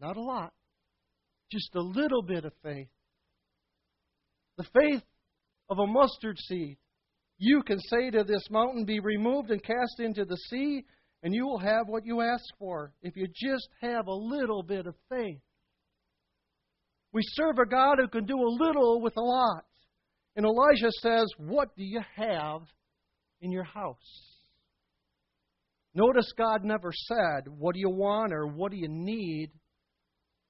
not 0.00 0.16
a 0.16 0.22
lot, 0.22 0.52
just 1.50 1.74
a 1.74 1.82
little 1.82 2.22
bit 2.22 2.44
of 2.44 2.52
faith, 2.62 2.86
the 4.58 4.64
faith 4.72 5.02
of 5.68 5.78
a 5.78 5.86
mustard 5.86 6.38
seed, 6.38 6.76
you 7.38 7.62
can 7.62 7.78
say 7.80 8.10
to 8.10 8.24
this 8.24 8.48
mountain, 8.50 8.84
Be 8.84 9.00
removed 9.00 9.50
and 9.50 9.62
cast 9.62 10.00
into 10.00 10.24
the 10.24 10.36
sea, 10.48 10.84
and 11.22 11.34
you 11.34 11.46
will 11.46 11.58
have 11.58 11.86
what 11.86 12.06
you 12.06 12.20
ask 12.20 12.44
for 12.58 12.92
if 13.02 13.16
you 13.16 13.26
just 13.34 13.68
have 13.80 14.06
a 14.06 14.14
little 14.14 14.62
bit 14.62 14.86
of 14.86 14.94
faith. 15.10 15.40
We 17.12 17.22
serve 17.22 17.58
a 17.58 17.66
God 17.66 17.96
who 17.98 18.08
can 18.08 18.26
do 18.26 18.36
a 18.36 18.56
little 18.64 19.00
with 19.00 19.16
a 19.16 19.22
lot. 19.22 19.64
And 20.34 20.44
Elijah 20.44 20.90
says, 21.00 21.26
What 21.38 21.74
do 21.76 21.84
you 21.84 22.00
have 22.16 22.62
in 23.40 23.50
your 23.50 23.64
house? 23.64 23.96
Notice 25.94 26.30
God 26.36 26.62
never 26.62 26.92
said, 26.92 27.48
What 27.48 27.74
do 27.74 27.80
you 27.80 27.90
want 27.90 28.32
or 28.32 28.46
what 28.46 28.70
do 28.70 28.76
you 28.76 28.88
need? 28.88 29.50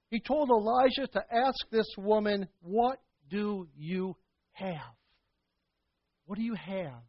He 0.09 0.19
told 0.19 0.49
Elijah 0.49 1.07
to 1.13 1.21
ask 1.33 1.55
this 1.71 1.87
woman, 1.97 2.47
What 2.61 2.99
do 3.29 3.67
you 3.75 4.15
have? 4.53 4.95
What 6.27 6.37
do 6.37 6.43
you 6.43 6.55
have? 6.55 7.01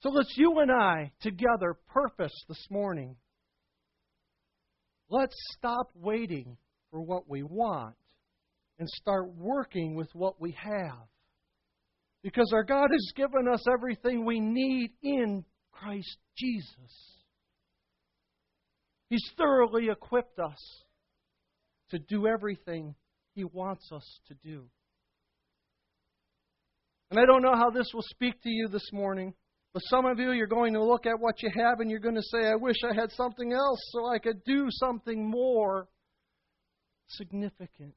So 0.00 0.10
let's 0.10 0.34
you 0.36 0.58
and 0.58 0.70
I 0.70 1.12
together 1.20 1.76
purpose 1.88 2.34
this 2.48 2.66
morning. 2.70 3.16
Let's 5.08 5.34
stop 5.56 5.90
waiting 5.94 6.56
for 6.90 7.00
what 7.00 7.28
we 7.28 7.42
want 7.42 7.94
and 8.78 8.88
start 8.88 9.34
working 9.36 9.94
with 9.94 10.08
what 10.12 10.40
we 10.40 10.56
have. 10.60 11.06
Because 12.22 12.52
our 12.52 12.64
God 12.64 12.88
has 12.90 13.12
given 13.14 13.48
us 13.48 13.64
everything 13.72 14.24
we 14.24 14.40
need 14.40 14.90
in 15.02 15.44
Christ 15.72 16.18
Jesus. 16.36 17.16
He's 19.08 19.30
thoroughly 19.36 19.88
equipped 19.88 20.38
us 20.40 20.82
to 21.90 21.98
do 21.98 22.26
everything 22.26 22.94
He 23.34 23.44
wants 23.44 23.90
us 23.92 24.20
to 24.28 24.34
do. 24.44 24.64
And 27.10 27.18
I 27.18 27.24
don't 27.24 27.42
know 27.42 27.54
how 27.54 27.70
this 27.70 27.88
will 27.94 28.04
speak 28.10 28.40
to 28.42 28.50
you 28.50 28.68
this 28.68 28.90
morning. 28.92 29.34
But 29.72 29.82
some 29.86 30.06
of 30.06 30.18
you, 30.18 30.32
you're 30.32 30.46
going 30.46 30.74
to 30.74 30.82
look 30.82 31.06
at 31.06 31.18
what 31.18 31.42
you 31.42 31.50
have 31.54 31.80
and 31.80 31.90
you're 31.90 32.00
going 32.00 32.14
to 32.14 32.22
say, 32.22 32.48
I 32.48 32.56
wish 32.56 32.76
I 32.84 32.94
had 32.94 33.12
something 33.12 33.52
else 33.52 33.80
so 33.92 34.06
I 34.06 34.18
could 34.18 34.42
do 34.44 34.66
something 34.70 35.28
more 35.28 35.88
significant. 37.08 37.94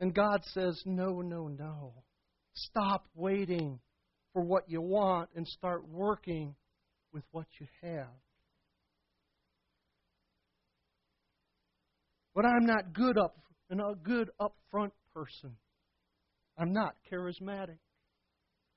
And 0.00 0.14
God 0.14 0.40
says, 0.44 0.82
No, 0.86 1.20
no, 1.20 1.48
no. 1.48 1.92
Stop 2.54 3.06
waiting 3.14 3.78
for 4.32 4.42
what 4.42 4.68
you 4.68 4.80
want 4.80 5.28
and 5.34 5.46
start 5.46 5.86
working 5.88 6.54
with 7.12 7.24
what 7.32 7.46
you 7.58 7.66
have. 7.82 8.08
But 12.34 12.46
I'm 12.46 12.64
not 12.64 12.92
good 12.92 13.18
up 13.18 13.36
and 13.68 13.80
a 13.80 13.94
good 14.02 14.30
upfront 14.40 14.92
person. 15.14 15.56
I'm 16.60 16.72
not 16.72 16.94
charismatic. 17.10 17.78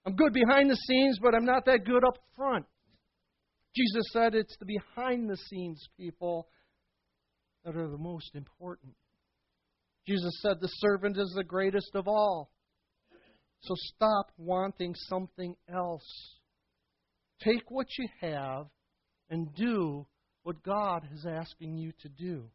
I'm 0.06 0.16
good 0.16 0.34
behind 0.34 0.70
the 0.70 0.76
scenes, 0.76 1.20
but 1.22 1.36
I'm 1.36 1.46
not 1.46 1.66
that 1.66 1.86
good 1.86 2.04
up 2.06 2.18
front. 2.36 2.66
Jesus 3.76 4.04
said 4.12 4.36
it's 4.36 4.56
the 4.60 4.66
behind 4.66 5.30
the 5.30 5.38
scenes 5.38 5.84
people 5.98 6.48
that 7.66 7.76
are 7.76 7.90
the 7.90 7.98
most 7.98 8.36
important. 8.36 8.94
Jesus 10.08 10.32
said 10.42 10.58
the 10.60 10.68
servant 10.68 11.18
is 11.18 11.34
the 11.36 11.44
greatest 11.44 11.92
of 11.96 12.08
all. 12.08 12.52
So 13.62 13.74
stop 13.96 14.32
wanting 14.38 14.94
something 15.10 15.56
else. 15.74 16.38
Take 17.42 17.70
what 17.70 17.88
you 17.98 18.08
have 18.22 18.68
and 19.30 19.54
do 19.56 20.06
what 20.44 20.62
God 20.64 21.08
is 21.14 21.26
asking 21.26 21.78
you 21.78 21.94
to 22.02 22.10
do. 22.10 22.50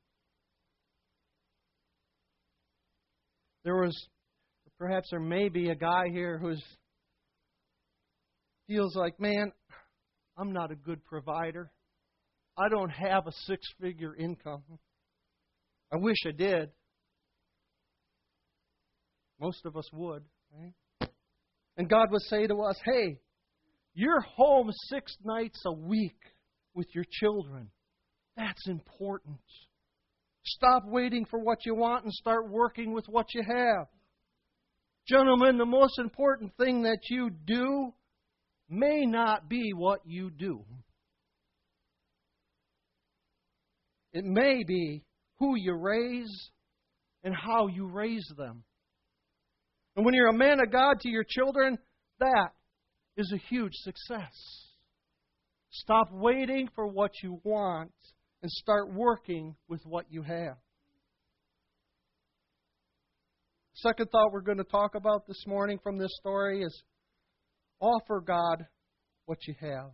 There 3.64 3.76
was, 3.76 3.96
perhaps 4.78 5.08
there 5.10 5.20
may 5.20 5.48
be 5.48 5.70
a 5.70 5.74
guy 5.74 6.04
here 6.10 6.38
who 6.38 6.54
feels 8.66 8.94
like, 8.94 9.18
man, 9.18 9.52
I'm 10.36 10.52
not 10.52 10.70
a 10.70 10.76
good 10.76 11.04
provider. 11.04 11.70
I 12.56 12.68
don't 12.68 12.90
have 12.90 13.26
a 13.26 13.32
six 13.46 13.66
figure 13.80 14.14
income. 14.14 14.62
I 15.92 15.96
wish 15.96 16.18
I 16.26 16.32
did. 16.32 16.70
Most 19.40 19.64
of 19.64 19.76
us 19.76 19.88
would, 19.92 20.22
right? 20.52 21.10
And 21.76 21.88
God 21.88 22.10
would 22.10 22.22
say 22.22 22.46
to 22.46 22.62
us, 22.62 22.76
hey, 22.84 23.20
you're 23.94 24.20
home 24.20 24.70
six 24.88 25.16
nights 25.24 25.62
a 25.64 25.72
week 25.72 26.18
with 26.74 26.88
your 26.94 27.04
children. 27.10 27.70
That's 28.36 28.68
important. 28.68 29.38
Stop 30.44 30.84
waiting 30.86 31.24
for 31.24 31.38
what 31.38 31.64
you 31.66 31.74
want 31.74 32.04
and 32.04 32.12
start 32.12 32.50
working 32.50 32.92
with 32.92 33.06
what 33.08 33.26
you 33.34 33.42
have. 33.42 33.86
Gentlemen, 35.08 35.56
the 35.56 35.64
most 35.64 35.98
important 35.98 36.52
thing 36.58 36.82
that 36.82 36.98
you 37.08 37.30
do 37.30 37.94
may 38.68 39.06
not 39.06 39.48
be 39.48 39.72
what 39.72 40.00
you 40.04 40.30
do. 40.30 40.64
It 44.12 44.24
may 44.24 44.64
be 44.66 45.04
who 45.38 45.56
you 45.56 45.74
raise 45.74 46.50
and 47.24 47.34
how 47.34 47.68
you 47.68 47.86
raise 47.86 48.30
them. 48.36 48.64
And 49.96 50.04
when 50.04 50.14
you're 50.14 50.28
a 50.28 50.36
man 50.36 50.60
of 50.60 50.70
God 50.70 51.00
to 51.00 51.08
your 51.08 51.24
children, 51.26 51.78
that 52.20 52.50
is 53.16 53.32
a 53.34 53.48
huge 53.48 53.72
success. 53.74 54.34
Stop 55.70 56.08
waiting 56.12 56.68
for 56.74 56.86
what 56.86 57.12
you 57.22 57.40
want 57.44 57.92
and 58.42 58.50
start 58.50 58.92
working 58.92 59.56
with 59.68 59.80
what 59.84 60.04
you 60.10 60.22
have. 60.22 60.56
Second 63.82 64.10
thought 64.10 64.32
we're 64.32 64.40
going 64.40 64.58
to 64.58 64.64
talk 64.64 64.96
about 64.96 65.24
this 65.28 65.44
morning 65.46 65.78
from 65.80 65.98
this 65.98 66.10
story 66.18 66.62
is 66.62 66.82
offer 67.78 68.20
God 68.20 68.66
what 69.26 69.38
you 69.46 69.54
have. 69.60 69.90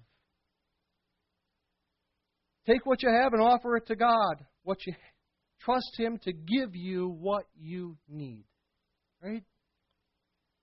Take 2.66 2.87
what 2.87 3.03
you 3.03 3.11
have 3.11 3.35
and 3.35 3.42
offer 3.42 3.77
it 3.77 3.87
to 3.88 3.97
God. 3.97 4.37
What 4.62 4.79
you 4.87 4.94
trust 5.61 5.99
Him 5.99 6.18
to 6.23 6.33
give 6.33 6.75
you 6.75 7.14
what 7.20 7.44
you 7.55 7.99
need. 8.09 8.47
Right? 9.23 9.44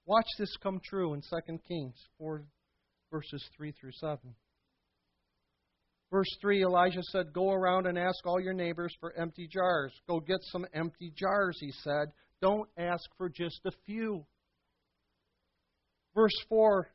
Watch 0.08 0.28
this 0.40 0.58
come 0.64 0.82
true 0.84 1.14
in 1.14 1.22
2 1.22 1.60
Kings 1.68 1.96
4 2.18 2.44
verses 3.12 3.48
3 3.56 3.72
through 3.80 3.92
7. 4.00 4.18
Verse 6.10 6.38
3 6.42 6.64
Elijah 6.64 7.04
said, 7.12 7.34
Go 7.34 7.52
around 7.52 7.86
and 7.86 8.00
ask 8.00 8.26
all 8.26 8.42
your 8.42 8.56
neighbors 8.56 8.96
for 9.00 9.14
empty 9.16 9.48
jars. 9.48 9.94
Go 10.08 10.20
get 10.20 10.40
some 10.42 10.66
empty 10.74 11.14
jars, 11.16 11.58
he 11.62 11.72
said. 11.84 12.08
Don't 12.42 12.70
ask 12.78 13.04
for 13.18 13.30
just 13.30 13.62
a 13.66 13.72
few. 13.86 14.26
Verse 16.16 16.36
4 16.50 16.90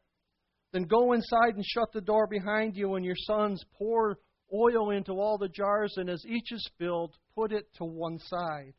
Then 0.72 0.84
go 0.84 1.12
inside 1.12 1.54
and 1.54 1.64
shut 1.64 1.92
the 1.92 2.00
door 2.00 2.26
behind 2.26 2.76
you, 2.76 2.94
and 2.94 3.04
your 3.04 3.14
sons 3.16 3.62
pour 3.78 4.18
oil 4.52 4.90
into 4.90 5.12
all 5.12 5.38
the 5.38 5.48
jars, 5.48 5.94
and 5.96 6.10
as 6.10 6.24
each 6.26 6.52
is 6.52 6.68
filled, 6.78 7.14
put 7.34 7.52
it 7.52 7.66
to 7.76 7.84
one 7.84 8.18
side. 8.18 8.74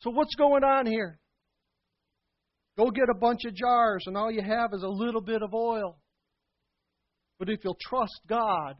So, 0.00 0.10
what's 0.10 0.34
going 0.34 0.64
on 0.64 0.86
here? 0.86 1.18
Go 2.78 2.90
get 2.90 3.10
a 3.10 3.18
bunch 3.18 3.44
of 3.46 3.54
jars, 3.54 4.04
and 4.06 4.16
all 4.16 4.30
you 4.30 4.42
have 4.42 4.72
is 4.72 4.82
a 4.82 4.88
little 4.88 5.20
bit 5.20 5.42
of 5.42 5.52
oil. 5.52 5.98
But 7.38 7.50
if 7.50 7.60
you'll 7.62 7.76
trust 7.80 8.20
God 8.26 8.76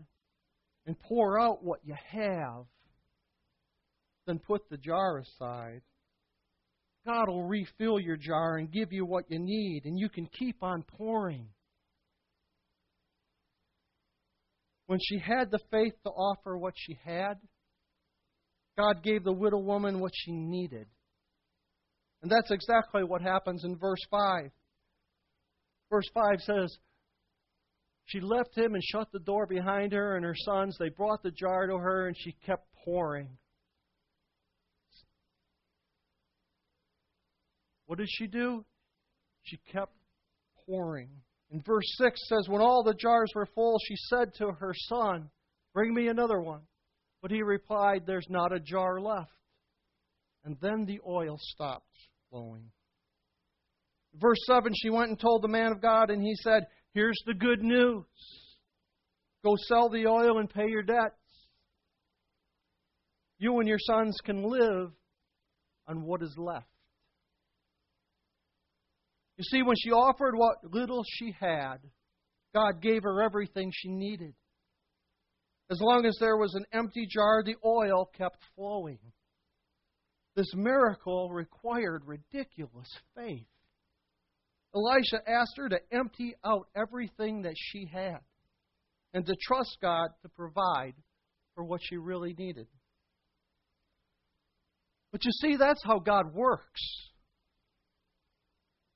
and 0.87 0.99
pour 0.99 1.39
out 1.39 1.63
what 1.63 1.81
you 1.83 1.95
have, 2.13 2.65
then 4.27 4.39
put 4.39 4.69
the 4.71 4.79
jar 4.79 5.19
aside. 5.19 5.83
God 7.07 7.29
will 7.29 7.45
refill 7.45 7.99
your 7.99 8.17
jar 8.17 8.57
and 8.57 8.71
give 8.71 8.93
you 8.93 9.07
what 9.07 9.25
you 9.31 9.39
need, 9.39 9.83
and 9.85 9.99
you 9.99 10.09
can 10.09 10.27
keep 10.27 10.63
on 10.63 10.83
pouring. 10.83 11.49
When 14.87 14.99
she 15.03 15.19
had 15.19 15.51
the 15.51 15.61
faith 15.71 15.95
to 16.05 16.11
offer 16.11 16.59
what 16.59 16.75
she 16.77 16.99
had, 17.05 17.35
God 18.77 19.03
gave 19.03 19.25
the 19.25 19.33
widow 19.33 19.59
woman 19.59 20.01
what 20.01 20.13
she 20.15 20.33
needed. 20.33 20.87
And 22.23 22.31
that's 22.31 22.51
exactly 22.51 23.03
what 23.05 23.23
happens 23.23 23.65
in 23.65 23.77
verse 23.77 24.05
5. 24.11 24.51
Verse 25.91 26.09
5 26.13 26.41
says, 26.41 26.79
she 28.11 28.21
left 28.21 28.57
him 28.59 28.75
and 28.75 28.83
shut 28.83 29.07
the 29.13 29.21
door 29.21 29.47
behind 29.47 29.93
her 29.93 30.17
and 30.17 30.25
her 30.25 30.35
sons. 30.37 30.77
They 30.79 30.89
brought 30.89 31.23
the 31.23 31.31
jar 31.31 31.69
to 31.69 31.77
her, 31.77 32.09
and 32.09 32.17
she 32.19 32.33
kept 32.45 32.67
pouring. 32.85 33.29
What 37.90 37.98
did 37.98 38.09
she 38.09 38.29
do? 38.29 38.64
She 39.42 39.59
kept 39.72 39.96
pouring. 40.64 41.09
And 41.50 41.61
verse 41.66 41.92
6 41.96 42.20
says, 42.29 42.48
When 42.48 42.62
all 42.62 42.85
the 42.85 42.94
jars 42.94 43.33
were 43.35 43.48
full, 43.53 43.79
she 43.85 43.96
said 43.96 44.33
to 44.35 44.53
her 44.61 44.72
son, 44.88 45.29
Bring 45.74 45.92
me 45.92 46.07
another 46.07 46.40
one. 46.40 46.61
But 47.20 47.33
he 47.33 47.42
replied, 47.42 48.03
There's 48.07 48.29
not 48.31 48.53
a 48.53 48.61
jar 48.61 49.00
left. 49.00 49.33
And 50.44 50.57
then 50.62 50.85
the 50.85 51.00
oil 51.05 51.37
stopped 51.40 51.90
flowing. 52.31 52.70
Verse 54.14 54.38
7 54.46 54.72
She 54.81 54.90
went 54.90 55.09
and 55.09 55.18
told 55.18 55.42
the 55.42 55.48
man 55.48 55.72
of 55.72 55.83
God, 55.83 56.11
and 56.11 56.22
he 56.22 56.37
said, 56.44 56.68
Here's 56.94 57.20
the 57.26 57.35
good 57.35 57.61
news 57.61 58.05
go 59.44 59.57
sell 59.66 59.88
the 59.88 60.07
oil 60.07 60.38
and 60.38 60.48
pay 60.48 60.68
your 60.68 60.85
debts. 60.85 61.16
You 63.40 63.59
and 63.59 63.66
your 63.66 63.81
sons 63.81 64.16
can 64.24 64.44
live 64.44 64.92
on 65.88 66.05
what 66.05 66.22
is 66.22 66.37
left. 66.38 66.68
You 69.40 69.44
see, 69.44 69.62
when 69.62 69.76
she 69.83 69.90
offered 69.90 70.35
what 70.37 70.59
little 70.64 71.03
she 71.16 71.35
had, 71.40 71.79
God 72.55 72.83
gave 72.83 73.05
her 73.05 73.22
everything 73.22 73.72
she 73.74 73.88
needed. 73.88 74.35
As 75.70 75.81
long 75.81 76.05
as 76.05 76.14
there 76.20 76.37
was 76.37 76.55
an 76.55 76.66
empty 76.74 77.07
jar, 77.09 77.42
the 77.42 77.57
oil 77.64 78.11
kept 78.18 78.37
flowing. 78.55 78.98
This 80.37 80.53
miracle 80.55 81.31
required 81.31 82.03
ridiculous 82.05 82.90
faith. 83.16 83.46
Elisha 84.74 85.26
asked 85.26 85.57
her 85.57 85.70
to 85.70 85.81
empty 85.90 86.35
out 86.44 86.68
everything 86.76 87.40
that 87.44 87.55
she 87.57 87.88
had 87.90 88.20
and 89.14 89.24
to 89.24 89.35
trust 89.40 89.79
God 89.81 90.09
to 90.20 90.29
provide 90.29 90.96
for 91.55 91.64
what 91.64 91.81
she 91.83 91.96
really 91.96 92.35
needed. 92.35 92.66
But 95.12 95.24
you 95.24 95.33
see, 95.33 95.57
that's 95.57 95.83
how 95.83 95.98
God 95.98 96.35
works. 96.35 97.10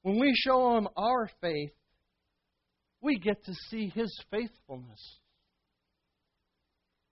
When 0.04 0.20
we 0.20 0.34
show 0.36 0.76
Him 0.76 0.86
our 0.98 1.30
faith, 1.40 1.72
we 3.00 3.18
get 3.18 3.42
to 3.46 3.54
see 3.70 3.88
His 3.88 4.14
faithfulness. 4.30 5.00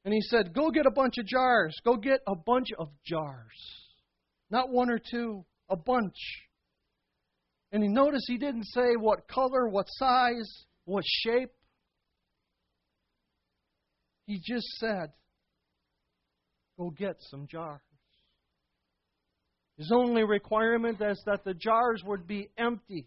And 0.05 0.13
He 0.13 0.21
said, 0.21 0.53
Go 0.53 0.71
get 0.71 0.85
a 0.85 0.91
bunch 0.91 1.17
of 1.17 1.25
jars. 1.27 1.75
Go 1.87 1.97
get 1.97 2.21
a 2.29 2.35
bunch 2.37 2.69
of 2.79 2.91
jars. 3.07 3.57
Not 4.51 4.69
one 4.69 4.91
or 4.91 4.99
two, 4.99 5.43
a 5.71 5.77
bunch. 5.77 6.19
And 7.73 7.83
you 7.83 7.89
notice 7.89 8.25
he 8.27 8.37
didn't 8.37 8.67
say 8.67 8.91
what 9.01 9.27
color, 9.27 9.67
what 9.71 9.87
size, 9.89 10.67
what 10.85 11.05
shape. 11.07 11.51
He 14.27 14.39
just 14.39 14.67
said, 14.77 15.13
Go 16.79 16.91
get 16.91 17.17
some 17.21 17.47
jars. 17.47 17.81
His 19.83 19.91
only 19.91 20.23
requirement 20.23 21.01
is 21.01 21.21
that 21.27 21.43
the 21.43 21.55
jars 21.55 22.05
would 22.07 22.25
be 22.25 22.49
empty. 22.57 23.05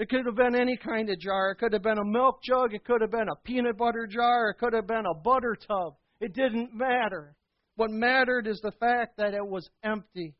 It 0.00 0.08
could 0.08 0.26
have 0.26 0.34
been 0.34 0.56
any 0.56 0.76
kind 0.76 1.08
of 1.08 1.20
jar. 1.20 1.52
It 1.52 1.58
could 1.58 1.72
have 1.72 1.84
been 1.84 1.98
a 1.98 2.04
milk 2.04 2.42
jug. 2.42 2.74
It 2.74 2.84
could 2.84 3.00
have 3.02 3.12
been 3.12 3.28
a 3.28 3.36
peanut 3.44 3.78
butter 3.78 4.08
jar. 4.10 4.50
It 4.50 4.58
could 4.58 4.72
have 4.72 4.88
been 4.88 5.04
a 5.06 5.14
butter 5.14 5.56
tub. 5.68 5.94
It 6.20 6.34
didn't 6.34 6.74
matter. 6.74 7.36
What 7.76 7.92
mattered 7.92 8.48
is 8.48 8.58
the 8.64 8.72
fact 8.80 9.18
that 9.18 9.32
it 9.32 9.46
was 9.46 9.70
empty. 9.84 10.34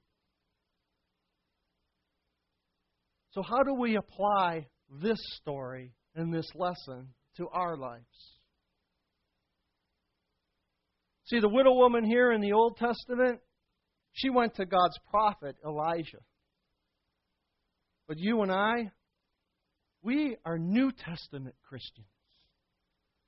So, 3.31 3.43
how 3.43 3.63
do 3.63 3.75
we 3.75 3.95
apply 3.95 4.67
this 5.01 5.21
story 5.37 5.93
and 6.17 6.35
this 6.35 6.51
lesson 6.57 7.15
to 7.37 7.47
our 7.53 7.77
lives? 7.77 8.42
See, 11.33 11.41
the 11.41 11.49
widow 11.49 11.73
woman 11.73 12.05
here 12.05 12.31
in 12.31 12.43
the 12.43 12.53
Old 12.53 12.77
Testament, 12.77 13.41
she 14.13 14.29
went 14.29 14.57
to 14.57 14.67
God's 14.67 14.99
prophet, 15.09 15.57
Elijah. 15.67 16.19
But 18.07 18.19
you 18.19 18.43
and 18.43 18.53
I, 18.53 18.93
we 20.03 20.37
are 20.45 20.59
New 20.59 20.93
Testament 20.93 21.55
Christians. 21.67 22.07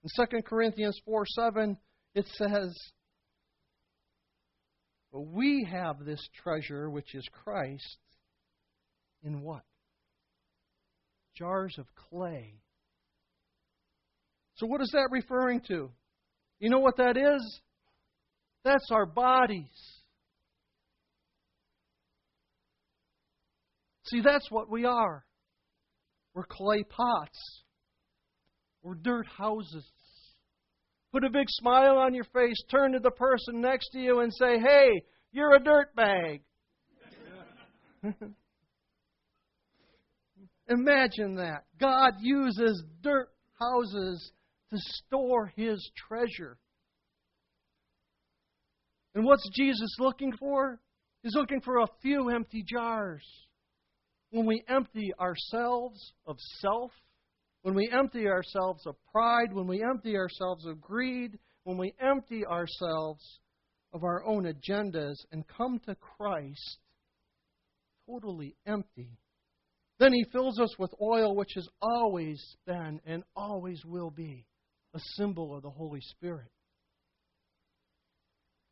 In 0.02 0.26
2 0.26 0.42
Corinthians 0.42 1.00
4 1.06 1.24
7, 1.26 1.78
it 2.14 2.26
says, 2.34 2.76
But 5.10 5.22
we 5.22 5.66
have 5.70 6.04
this 6.04 6.20
treasure, 6.42 6.90
which 6.90 7.14
is 7.14 7.26
Christ, 7.42 7.98
in 9.22 9.40
what? 9.40 9.62
Jars 11.38 11.76
of 11.78 11.86
clay. 12.10 12.60
So, 14.56 14.66
what 14.66 14.82
is 14.82 14.90
that 14.92 15.08
referring 15.10 15.62
to? 15.68 15.90
You 16.60 16.68
know 16.68 16.80
what 16.80 16.98
that 16.98 17.16
is? 17.16 17.60
That's 18.64 18.90
our 18.90 19.06
bodies. 19.06 19.68
See, 24.06 24.20
that's 24.22 24.50
what 24.50 24.70
we 24.70 24.84
are. 24.84 25.24
We're 26.34 26.44
clay 26.48 26.82
pots. 26.82 27.62
We're 28.82 28.94
dirt 28.94 29.26
houses. 29.26 29.84
Put 31.12 31.24
a 31.24 31.30
big 31.30 31.46
smile 31.48 31.96
on 31.96 32.12
your 32.12 32.24
face, 32.24 32.56
turn 32.70 32.92
to 32.92 32.98
the 32.98 33.10
person 33.10 33.60
next 33.60 33.90
to 33.90 33.98
you, 33.98 34.20
and 34.20 34.32
say, 34.32 34.58
Hey, 34.58 35.02
you're 35.32 35.54
a 35.54 35.62
dirt 35.62 35.94
bag. 35.94 36.42
Imagine 40.68 41.36
that. 41.36 41.64
God 41.80 42.14
uses 42.20 42.82
dirt 43.02 43.28
houses 43.58 44.32
to 44.70 44.76
store 44.78 45.52
his 45.54 45.90
treasure. 46.08 46.58
And 49.14 49.24
what's 49.24 49.48
Jesus 49.54 49.94
looking 49.98 50.32
for? 50.38 50.80
He's 51.22 51.34
looking 51.34 51.60
for 51.60 51.78
a 51.78 51.86
few 52.02 52.30
empty 52.30 52.64
jars. 52.66 53.24
When 54.30 54.46
we 54.46 54.62
empty 54.68 55.12
ourselves 55.18 56.00
of 56.26 56.36
self, 56.60 56.90
when 57.62 57.74
we 57.74 57.88
empty 57.90 58.26
ourselves 58.26 58.86
of 58.86 58.96
pride, 59.12 59.52
when 59.52 59.66
we 59.66 59.82
empty 59.82 60.16
ourselves 60.16 60.66
of 60.66 60.80
greed, 60.80 61.38
when 61.62 61.78
we 61.78 61.94
empty 62.00 62.44
ourselves 62.44 63.22
of 63.92 64.02
our 64.02 64.24
own 64.26 64.44
agendas 64.44 65.14
and 65.32 65.46
come 65.46 65.80
to 65.86 65.94
Christ 65.94 66.78
totally 68.06 68.56
empty, 68.66 69.16
then 69.98 70.12
He 70.12 70.26
fills 70.32 70.60
us 70.60 70.76
with 70.78 70.92
oil, 71.00 71.36
which 71.36 71.52
has 71.54 71.68
always 71.80 72.42
been 72.66 73.00
and 73.06 73.22
always 73.36 73.80
will 73.86 74.10
be 74.10 74.44
a 74.94 75.00
symbol 75.16 75.56
of 75.56 75.62
the 75.62 75.70
Holy 75.70 76.00
Spirit. 76.00 76.50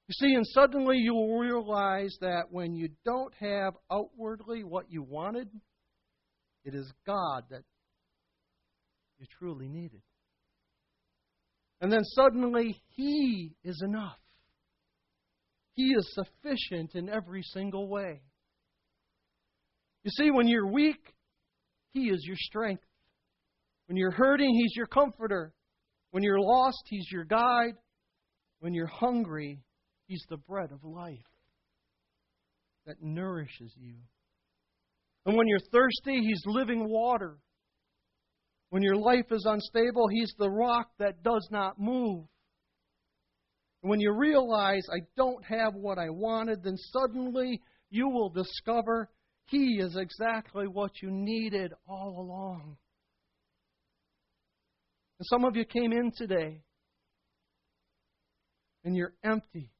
You 0.09 0.15
see, 0.19 0.35
and 0.35 0.47
suddenly 0.47 0.99
you 0.99 1.15
will 1.15 1.39
realize 1.39 2.17
that 2.21 2.45
when 2.51 2.75
you 2.75 2.89
don't 3.05 3.33
have 3.35 3.75
outwardly 3.91 4.65
what 4.65 4.91
you 4.91 5.03
wanted, 5.03 5.49
it 6.65 6.75
is 6.75 6.93
God 7.07 7.45
that 7.51 7.63
you 9.19 9.27
truly 9.39 9.69
needed. 9.69 10.03
And 11.81 11.91
then 11.91 12.05
suddenly, 12.05 12.81
He 12.91 13.57
is 13.65 13.81
enough. 13.85 14.19
He 15.75 15.95
is 15.95 16.15
sufficient 16.15 16.95
in 16.95 17.09
every 17.09 17.43
single 17.43 17.89
way. 17.89 18.21
You 20.05 20.11
see, 20.11 20.31
when 20.31 20.49
you're 20.49 20.67
weak, 20.67 21.15
He 21.91 22.09
is 22.09 22.25
your 22.25 22.37
strength. 22.39 22.85
When 23.87 23.97
you're 23.97 24.11
hurting, 24.11 24.55
He's 24.55 24.77
your 24.77 24.87
comforter. 24.87 25.53
When 26.11 26.23
you're 26.23 26.41
lost, 26.41 26.83
He's 26.87 27.09
your 27.11 27.25
guide. 27.25 27.75
When 28.61 28.75
you're 28.75 28.87
hungry, 28.87 29.61
He's 30.13 30.27
the 30.29 30.37
bread 30.37 30.73
of 30.73 30.85
life 30.85 31.17
that 32.85 32.97
nourishes 33.01 33.73
you. 33.79 33.95
And 35.25 35.39
when 35.39 35.49
you're 35.49 35.59
thirsty, 35.73 36.21
He's 36.21 36.43
living 36.45 36.87
water. 36.87 37.39
When 38.69 38.83
your 38.83 38.97
life 38.97 39.25
is 39.31 39.47
unstable, 39.49 40.09
He's 40.09 40.35
the 40.37 40.51
rock 40.51 40.91
that 40.99 41.23
does 41.23 41.49
not 41.51 41.81
move. 41.81 42.27
And 43.83 43.89
when 43.89 44.01
you 44.01 44.13
realize, 44.13 44.83
I 44.93 45.01
don't 45.17 45.43
have 45.47 45.73
what 45.73 45.97
I 45.97 46.11
wanted, 46.11 46.63
then 46.63 46.77
suddenly 46.77 47.63
you 47.89 48.11
will 48.11 48.29
discover 48.29 49.09
He 49.47 49.79
is 49.81 49.97
exactly 49.97 50.67
what 50.67 51.01
you 51.01 51.09
needed 51.11 51.73
all 51.89 52.21
along. 52.21 52.77
And 55.19 55.27
some 55.31 55.47
of 55.47 55.57
you 55.57 55.65
came 55.65 55.91
in 55.91 56.13
today 56.15 56.65
and 58.85 58.95
you're 58.95 59.15
empty 59.25 59.72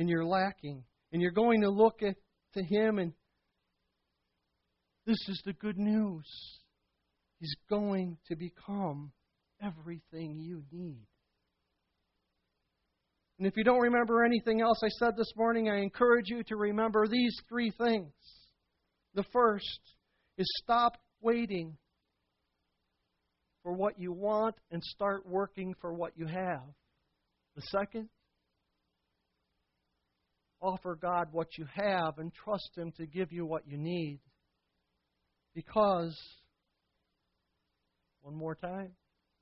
and 0.00 0.08
you're 0.08 0.24
lacking. 0.24 0.82
And 1.12 1.20
you're 1.20 1.30
going 1.30 1.60
to 1.60 1.68
look 1.68 2.02
at, 2.02 2.16
to 2.54 2.62
Him, 2.64 2.98
and 2.98 3.12
this 5.06 5.18
is 5.28 5.42
the 5.44 5.52
good 5.52 5.76
news. 5.76 6.26
He's 7.38 7.54
going 7.68 8.16
to 8.28 8.34
become 8.34 9.12
everything 9.62 10.40
you 10.40 10.62
need. 10.72 11.06
And 13.38 13.46
if 13.46 13.56
you 13.58 13.64
don't 13.64 13.80
remember 13.80 14.24
anything 14.24 14.62
else 14.62 14.80
I 14.82 14.88
said 14.88 15.16
this 15.18 15.32
morning, 15.36 15.68
I 15.68 15.82
encourage 15.82 16.28
you 16.28 16.42
to 16.44 16.56
remember 16.56 17.06
these 17.06 17.36
three 17.48 17.70
things. 17.70 18.12
The 19.14 19.24
first 19.34 19.80
is 20.38 20.46
stop 20.62 20.96
waiting 21.20 21.76
for 23.62 23.74
what 23.74 23.98
you 23.98 24.12
want 24.12 24.54
and 24.70 24.82
start 24.82 25.26
working 25.26 25.74
for 25.78 25.92
what 25.92 26.12
you 26.16 26.26
have. 26.26 26.62
The 27.54 27.62
second 27.62 28.08
offer 30.60 30.98
God 31.00 31.28
what 31.32 31.56
you 31.58 31.66
have 31.74 32.18
and 32.18 32.32
trust 32.32 32.70
Him 32.76 32.92
to 32.98 33.06
give 33.06 33.32
you 33.32 33.46
what 33.46 33.66
you 33.66 33.78
need. 33.78 34.20
Because, 35.54 36.16
one 38.22 38.34
more 38.36 38.54
time, 38.54 38.92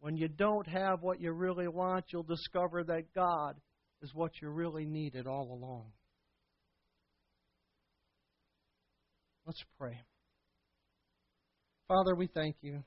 when 0.01 0.17
you 0.17 0.29
don't 0.29 0.67
have 0.69 1.03
what 1.03 1.21
you 1.21 1.33
really 1.33 1.69
want, 1.69 2.07
you'll 2.13 2.23
discover 2.23 2.85
that 2.85 3.13
God 3.15 3.57
is 4.01 4.15
what 4.15 4.31
you 4.41 4.49
really 4.49 4.87
needed 4.87 5.27
all 5.27 5.53
along. 5.53 5.87
Let's 9.45 9.63
pray. 9.79 9.99
Father, 11.89 12.15
we 12.15 12.27
thank 12.27 12.57
you 12.61 12.85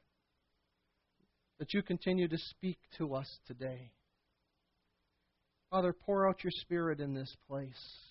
that 1.60 1.74
you 1.74 1.82
continue 1.82 2.28
to 2.28 2.38
speak 2.38 2.78
to 2.98 3.16
us 3.16 3.28
today. 3.46 3.92
Father, 5.70 5.94
pour 5.94 6.28
out 6.28 6.44
your 6.44 6.52
Spirit 6.52 7.00
in 7.00 7.14
this 7.14 7.36
place. 7.48 8.11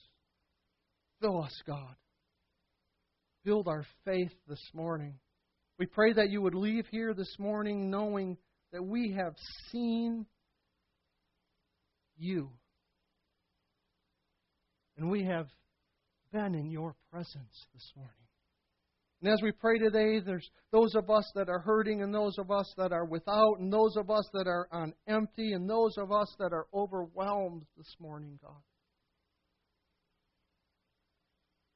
Fill 1.20 1.42
us, 1.42 1.62
God. 1.66 1.94
Build 3.44 3.68
our 3.68 3.84
faith 4.04 4.32
this 4.48 4.62
morning. 4.74 5.18
We 5.78 5.86
pray 5.86 6.12
that 6.12 6.30
you 6.30 6.42
would 6.42 6.54
leave 6.54 6.86
here 6.90 7.14
this 7.14 7.36
morning 7.38 7.90
knowing 7.90 8.36
that 8.72 8.82
we 8.82 9.14
have 9.16 9.34
seen 9.70 10.26
you. 12.16 12.50
And 14.96 15.10
we 15.10 15.24
have 15.24 15.48
been 16.32 16.54
in 16.54 16.70
your 16.70 16.94
presence 17.10 17.66
this 17.72 17.92
morning. 17.96 18.14
And 19.22 19.32
as 19.32 19.40
we 19.42 19.52
pray 19.52 19.78
today, 19.78 20.20
there's 20.24 20.48
those 20.72 20.94
of 20.94 21.10
us 21.10 21.30
that 21.34 21.48
are 21.50 21.58
hurting, 21.58 22.02
and 22.02 22.14
those 22.14 22.38
of 22.38 22.50
us 22.50 22.72
that 22.78 22.92
are 22.92 23.04
without, 23.04 23.58
and 23.58 23.70
those 23.70 23.96
of 23.96 24.10
us 24.10 24.26
that 24.32 24.46
are 24.46 24.66
on 24.72 24.94
empty, 25.06 25.52
and 25.52 25.68
those 25.68 25.94
of 25.98 26.10
us 26.10 26.34
that 26.38 26.52
are 26.52 26.66
overwhelmed 26.72 27.64
this 27.76 27.94
morning, 28.00 28.38
God. 28.42 28.62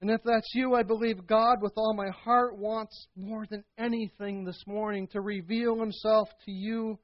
And 0.05 0.13
if 0.13 0.21
that's 0.23 0.51
you, 0.53 0.75
I 0.75 0.83
believe 0.83 1.27
God, 1.27 1.63
with 1.63 1.73
all 1.79 1.95
my 1.95 2.11
heart, 2.11 2.59
wants 2.59 3.07
more 3.17 3.47
than 3.49 3.65
anything 3.79 4.45
this 4.45 4.63
morning 4.67 5.09
to 5.13 5.23
reveal 5.23 5.81
Himself 5.81 6.29
to 6.45 6.51
you, 6.53 6.99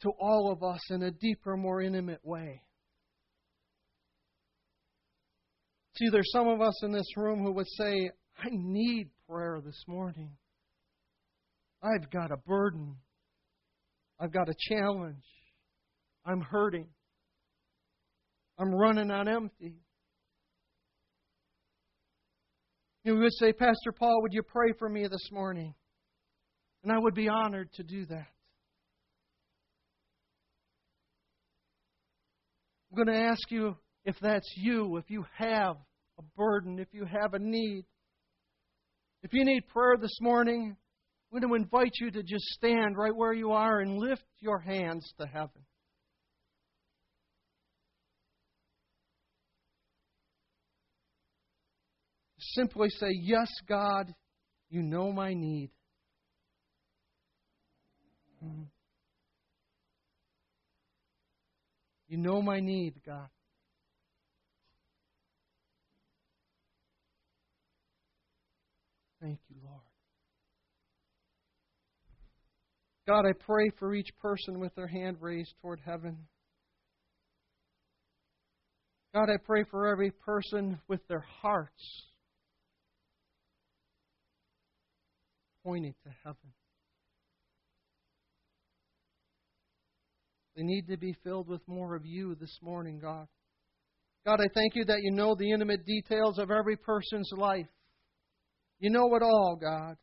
to 0.00 0.10
all 0.18 0.50
of 0.50 0.62
us, 0.62 0.80
in 0.88 1.02
a 1.02 1.10
deeper, 1.10 1.58
more 1.58 1.82
intimate 1.82 2.24
way. 2.24 2.62
See, 5.98 6.08
there's 6.08 6.32
some 6.32 6.48
of 6.48 6.62
us 6.62 6.82
in 6.82 6.90
this 6.90 7.18
room 7.18 7.42
who 7.42 7.52
would 7.52 7.68
say, 7.68 8.10
I 8.38 8.48
need 8.50 9.10
prayer 9.28 9.60
this 9.62 9.84
morning. 9.86 10.30
I've 11.82 12.10
got 12.10 12.32
a 12.32 12.38
burden. 12.38 12.96
I've 14.18 14.32
got 14.32 14.48
a 14.48 14.54
challenge. 14.70 15.22
I'm 16.24 16.40
hurting. 16.40 16.86
I'm 18.58 18.74
running 18.74 19.10
on 19.10 19.28
empty. 19.28 19.81
You 23.04 23.16
would 23.18 23.32
say, 23.32 23.52
Pastor 23.52 23.92
Paul, 23.98 24.22
would 24.22 24.32
you 24.32 24.42
pray 24.42 24.72
for 24.78 24.88
me 24.88 25.02
this 25.08 25.28
morning? 25.32 25.74
And 26.84 26.92
I 26.92 26.98
would 26.98 27.14
be 27.14 27.28
honored 27.28 27.72
to 27.74 27.82
do 27.82 28.06
that. 28.06 28.28
I'm 32.90 32.96
going 33.04 33.08
to 33.08 33.24
ask 33.24 33.50
you 33.50 33.76
if 34.04 34.16
that's 34.20 34.52
you, 34.56 34.98
if 34.98 35.10
you 35.10 35.24
have 35.36 35.76
a 36.18 36.22
burden, 36.36 36.78
if 36.78 36.88
you 36.92 37.04
have 37.04 37.34
a 37.34 37.38
need. 37.38 37.84
If 39.22 39.32
you 39.32 39.44
need 39.44 39.66
prayer 39.68 39.96
this 40.00 40.18
morning, 40.20 40.76
I'm 41.32 41.40
going 41.40 41.50
to 41.50 41.56
invite 41.56 41.92
you 42.00 42.10
to 42.10 42.22
just 42.22 42.44
stand 42.50 42.96
right 42.96 43.14
where 43.14 43.32
you 43.32 43.52
are 43.52 43.80
and 43.80 43.96
lift 43.96 44.24
your 44.40 44.58
hands 44.58 45.12
to 45.18 45.26
heaven. 45.26 45.64
Simply 52.54 52.88
say, 52.90 53.08
Yes, 53.10 53.48
God, 53.68 54.12
you 54.68 54.82
know 54.82 55.10
my 55.12 55.32
need. 55.34 55.70
You 62.08 62.18
know 62.18 62.42
my 62.42 62.60
need, 62.60 63.00
God. 63.06 63.28
Thank 69.20 69.38
you, 69.48 69.56
Lord. 69.64 69.80
God, 73.06 73.26
I 73.26 73.32
pray 73.32 73.70
for 73.78 73.94
each 73.94 74.10
person 74.20 74.60
with 74.60 74.74
their 74.74 74.88
hand 74.88 75.18
raised 75.20 75.54
toward 75.62 75.80
heaven. 75.84 76.26
God, 79.14 79.30
I 79.30 79.36
pray 79.44 79.64
for 79.70 79.86
every 79.86 80.10
person 80.10 80.80
with 80.88 81.06
their 81.08 81.24
hearts 81.40 82.11
pointing 85.64 85.94
to 86.04 86.10
heaven. 86.24 86.52
They 90.56 90.62
need 90.62 90.86
to 90.88 90.96
be 90.96 91.16
filled 91.24 91.48
with 91.48 91.66
more 91.66 91.94
of 91.94 92.04
you 92.04 92.34
this 92.34 92.58
morning, 92.62 92.98
God. 93.00 93.26
God, 94.26 94.40
I 94.40 94.46
thank 94.54 94.74
you 94.76 94.84
that 94.84 95.00
you 95.02 95.10
know 95.10 95.34
the 95.34 95.50
intimate 95.50 95.84
details 95.86 96.38
of 96.38 96.50
every 96.50 96.76
person's 96.76 97.30
life. 97.36 97.66
You 98.78 98.90
know 98.90 99.14
it 99.14 99.22
all, 99.22 99.58
God. 99.60 99.96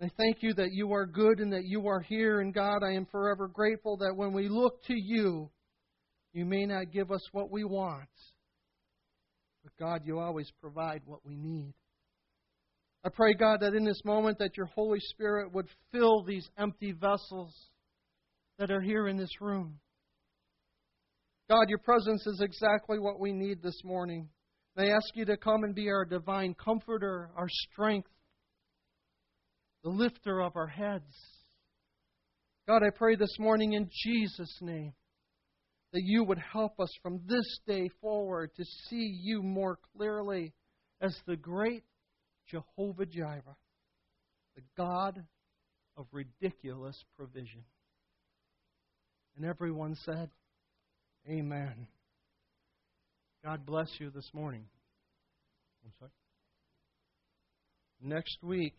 I 0.00 0.10
thank 0.16 0.42
you 0.42 0.52
that 0.54 0.72
you 0.72 0.92
are 0.92 1.06
good 1.06 1.38
and 1.40 1.52
that 1.52 1.64
you 1.64 1.86
are 1.86 2.00
here. 2.00 2.40
And 2.40 2.52
God, 2.52 2.82
I 2.82 2.94
am 2.94 3.06
forever 3.06 3.48
grateful 3.48 3.96
that 3.98 4.14
when 4.14 4.32
we 4.32 4.48
look 4.48 4.82
to 4.84 4.94
you, 4.94 5.50
you 6.32 6.44
may 6.44 6.66
not 6.66 6.92
give 6.92 7.10
us 7.10 7.22
what 7.32 7.50
we 7.50 7.64
want, 7.64 8.08
but 9.62 9.72
God, 9.78 10.02
you 10.04 10.18
always 10.18 10.50
provide 10.60 11.00
what 11.06 11.24
we 11.24 11.34
need. 11.34 11.72
I 13.06 13.08
pray, 13.08 13.34
God, 13.34 13.60
that 13.60 13.74
in 13.74 13.84
this 13.84 14.04
moment 14.04 14.38
that 14.40 14.56
your 14.56 14.66
Holy 14.66 14.98
Spirit 14.98 15.54
would 15.54 15.68
fill 15.92 16.24
these 16.24 16.50
empty 16.58 16.90
vessels 16.90 17.54
that 18.58 18.72
are 18.72 18.80
here 18.80 19.06
in 19.06 19.16
this 19.16 19.40
room. 19.40 19.78
God, 21.48 21.68
your 21.68 21.78
presence 21.78 22.26
is 22.26 22.40
exactly 22.40 22.98
what 22.98 23.20
we 23.20 23.32
need 23.32 23.62
this 23.62 23.80
morning. 23.84 24.28
I 24.76 24.86
ask 24.86 25.14
you 25.14 25.24
to 25.26 25.36
come 25.36 25.62
and 25.62 25.72
be 25.72 25.88
our 25.88 26.04
divine 26.04 26.54
comforter, 26.54 27.30
our 27.36 27.46
strength, 27.48 28.10
the 29.84 29.90
lifter 29.90 30.42
of 30.42 30.56
our 30.56 30.66
heads. 30.66 31.14
God, 32.66 32.82
I 32.82 32.90
pray 32.92 33.14
this 33.14 33.36
morning 33.38 33.74
in 33.74 33.88
Jesus' 34.02 34.58
name 34.60 34.94
that 35.92 36.02
you 36.02 36.24
would 36.24 36.38
help 36.38 36.80
us 36.80 36.90
from 37.04 37.20
this 37.28 37.60
day 37.68 37.88
forward 38.00 38.50
to 38.56 38.64
see 38.88 39.16
you 39.22 39.44
more 39.44 39.78
clearly 39.96 40.52
as 41.00 41.16
the 41.28 41.36
great 41.36 41.84
Jehovah 42.50 43.06
Jireh, 43.06 43.56
the 44.54 44.62
God 44.76 45.24
of 45.96 46.06
ridiculous 46.12 46.96
provision. 47.16 47.64
And 49.36 49.44
everyone 49.44 49.96
said, 50.04 50.30
Amen. 51.28 51.88
God 53.44 53.66
bless 53.66 53.88
you 53.98 54.10
this 54.10 54.30
morning. 54.32 54.64
Next 58.02 58.38
week, 58.42 58.74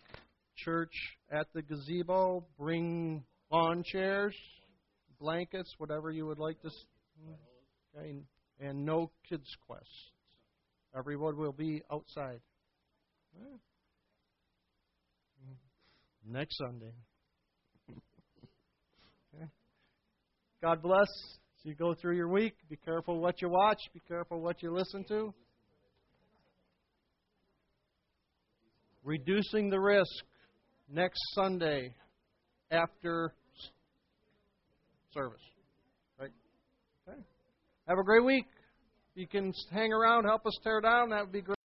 church 0.56 0.94
at 1.32 1.48
the 1.54 1.62
gazebo, 1.62 2.46
bring 2.58 3.24
lawn 3.52 3.84
chairs, 3.84 4.36
blankets, 5.20 5.74
whatever 5.78 6.12
you 6.12 6.26
would 6.28 6.40
like 6.40 6.62
to. 6.62 6.68
Okay, 7.98 8.12
hmm, 8.12 8.66
and 8.66 8.86
no 8.86 9.12
kids' 9.28 9.56
quests. 9.68 10.12
Everyone 10.98 11.38
will 11.38 11.52
be 11.52 11.82
outside. 11.92 12.42
Next 16.26 16.58
Sunday. 16.58 16.94
God 20.62 20.82
bless. 20.82 21.08
As 21.08 21.66
you 21.66 21.76
go 21.76 21.94
through 21.94 22.16
your 22.16 22.28
week, 22.28 22.54
be 22.70 22.78
careful 22.78 23.20
what 23.20 23.42
you 23.42 23.50
watch, 23.50 23.78
be 23.94 24.02
careful 24.08 24.42
what 24.42 24.62
you 24.64 24.74
listen 24.74 25.04
to. 25.08 25.34
Reducing 29.04 29.70
the 29.70 29.80
risk 29.80 30.26
next 30.92 31.20
Sunday 31.36 31.94
after 32.72 33.34
service. 35.14 35.40
Right? 36.20 36.32
Okay. 37.08 37.20
Have 37.88 38.00
a 38.00 38.04
great 38.04 38.26
week. 38.26 38.46
You 39.16 39.28
can 39.28 39.54
hang 39.72 39.94
around, 39.94 40.26
help 40.26 40.46
us 40.46 40.58
tear 40.64 40.82
down. 40.82 41.10
That 41.12 41.22
would 41.22 41.32
be 41.32 41.42
great. 41.42 41.56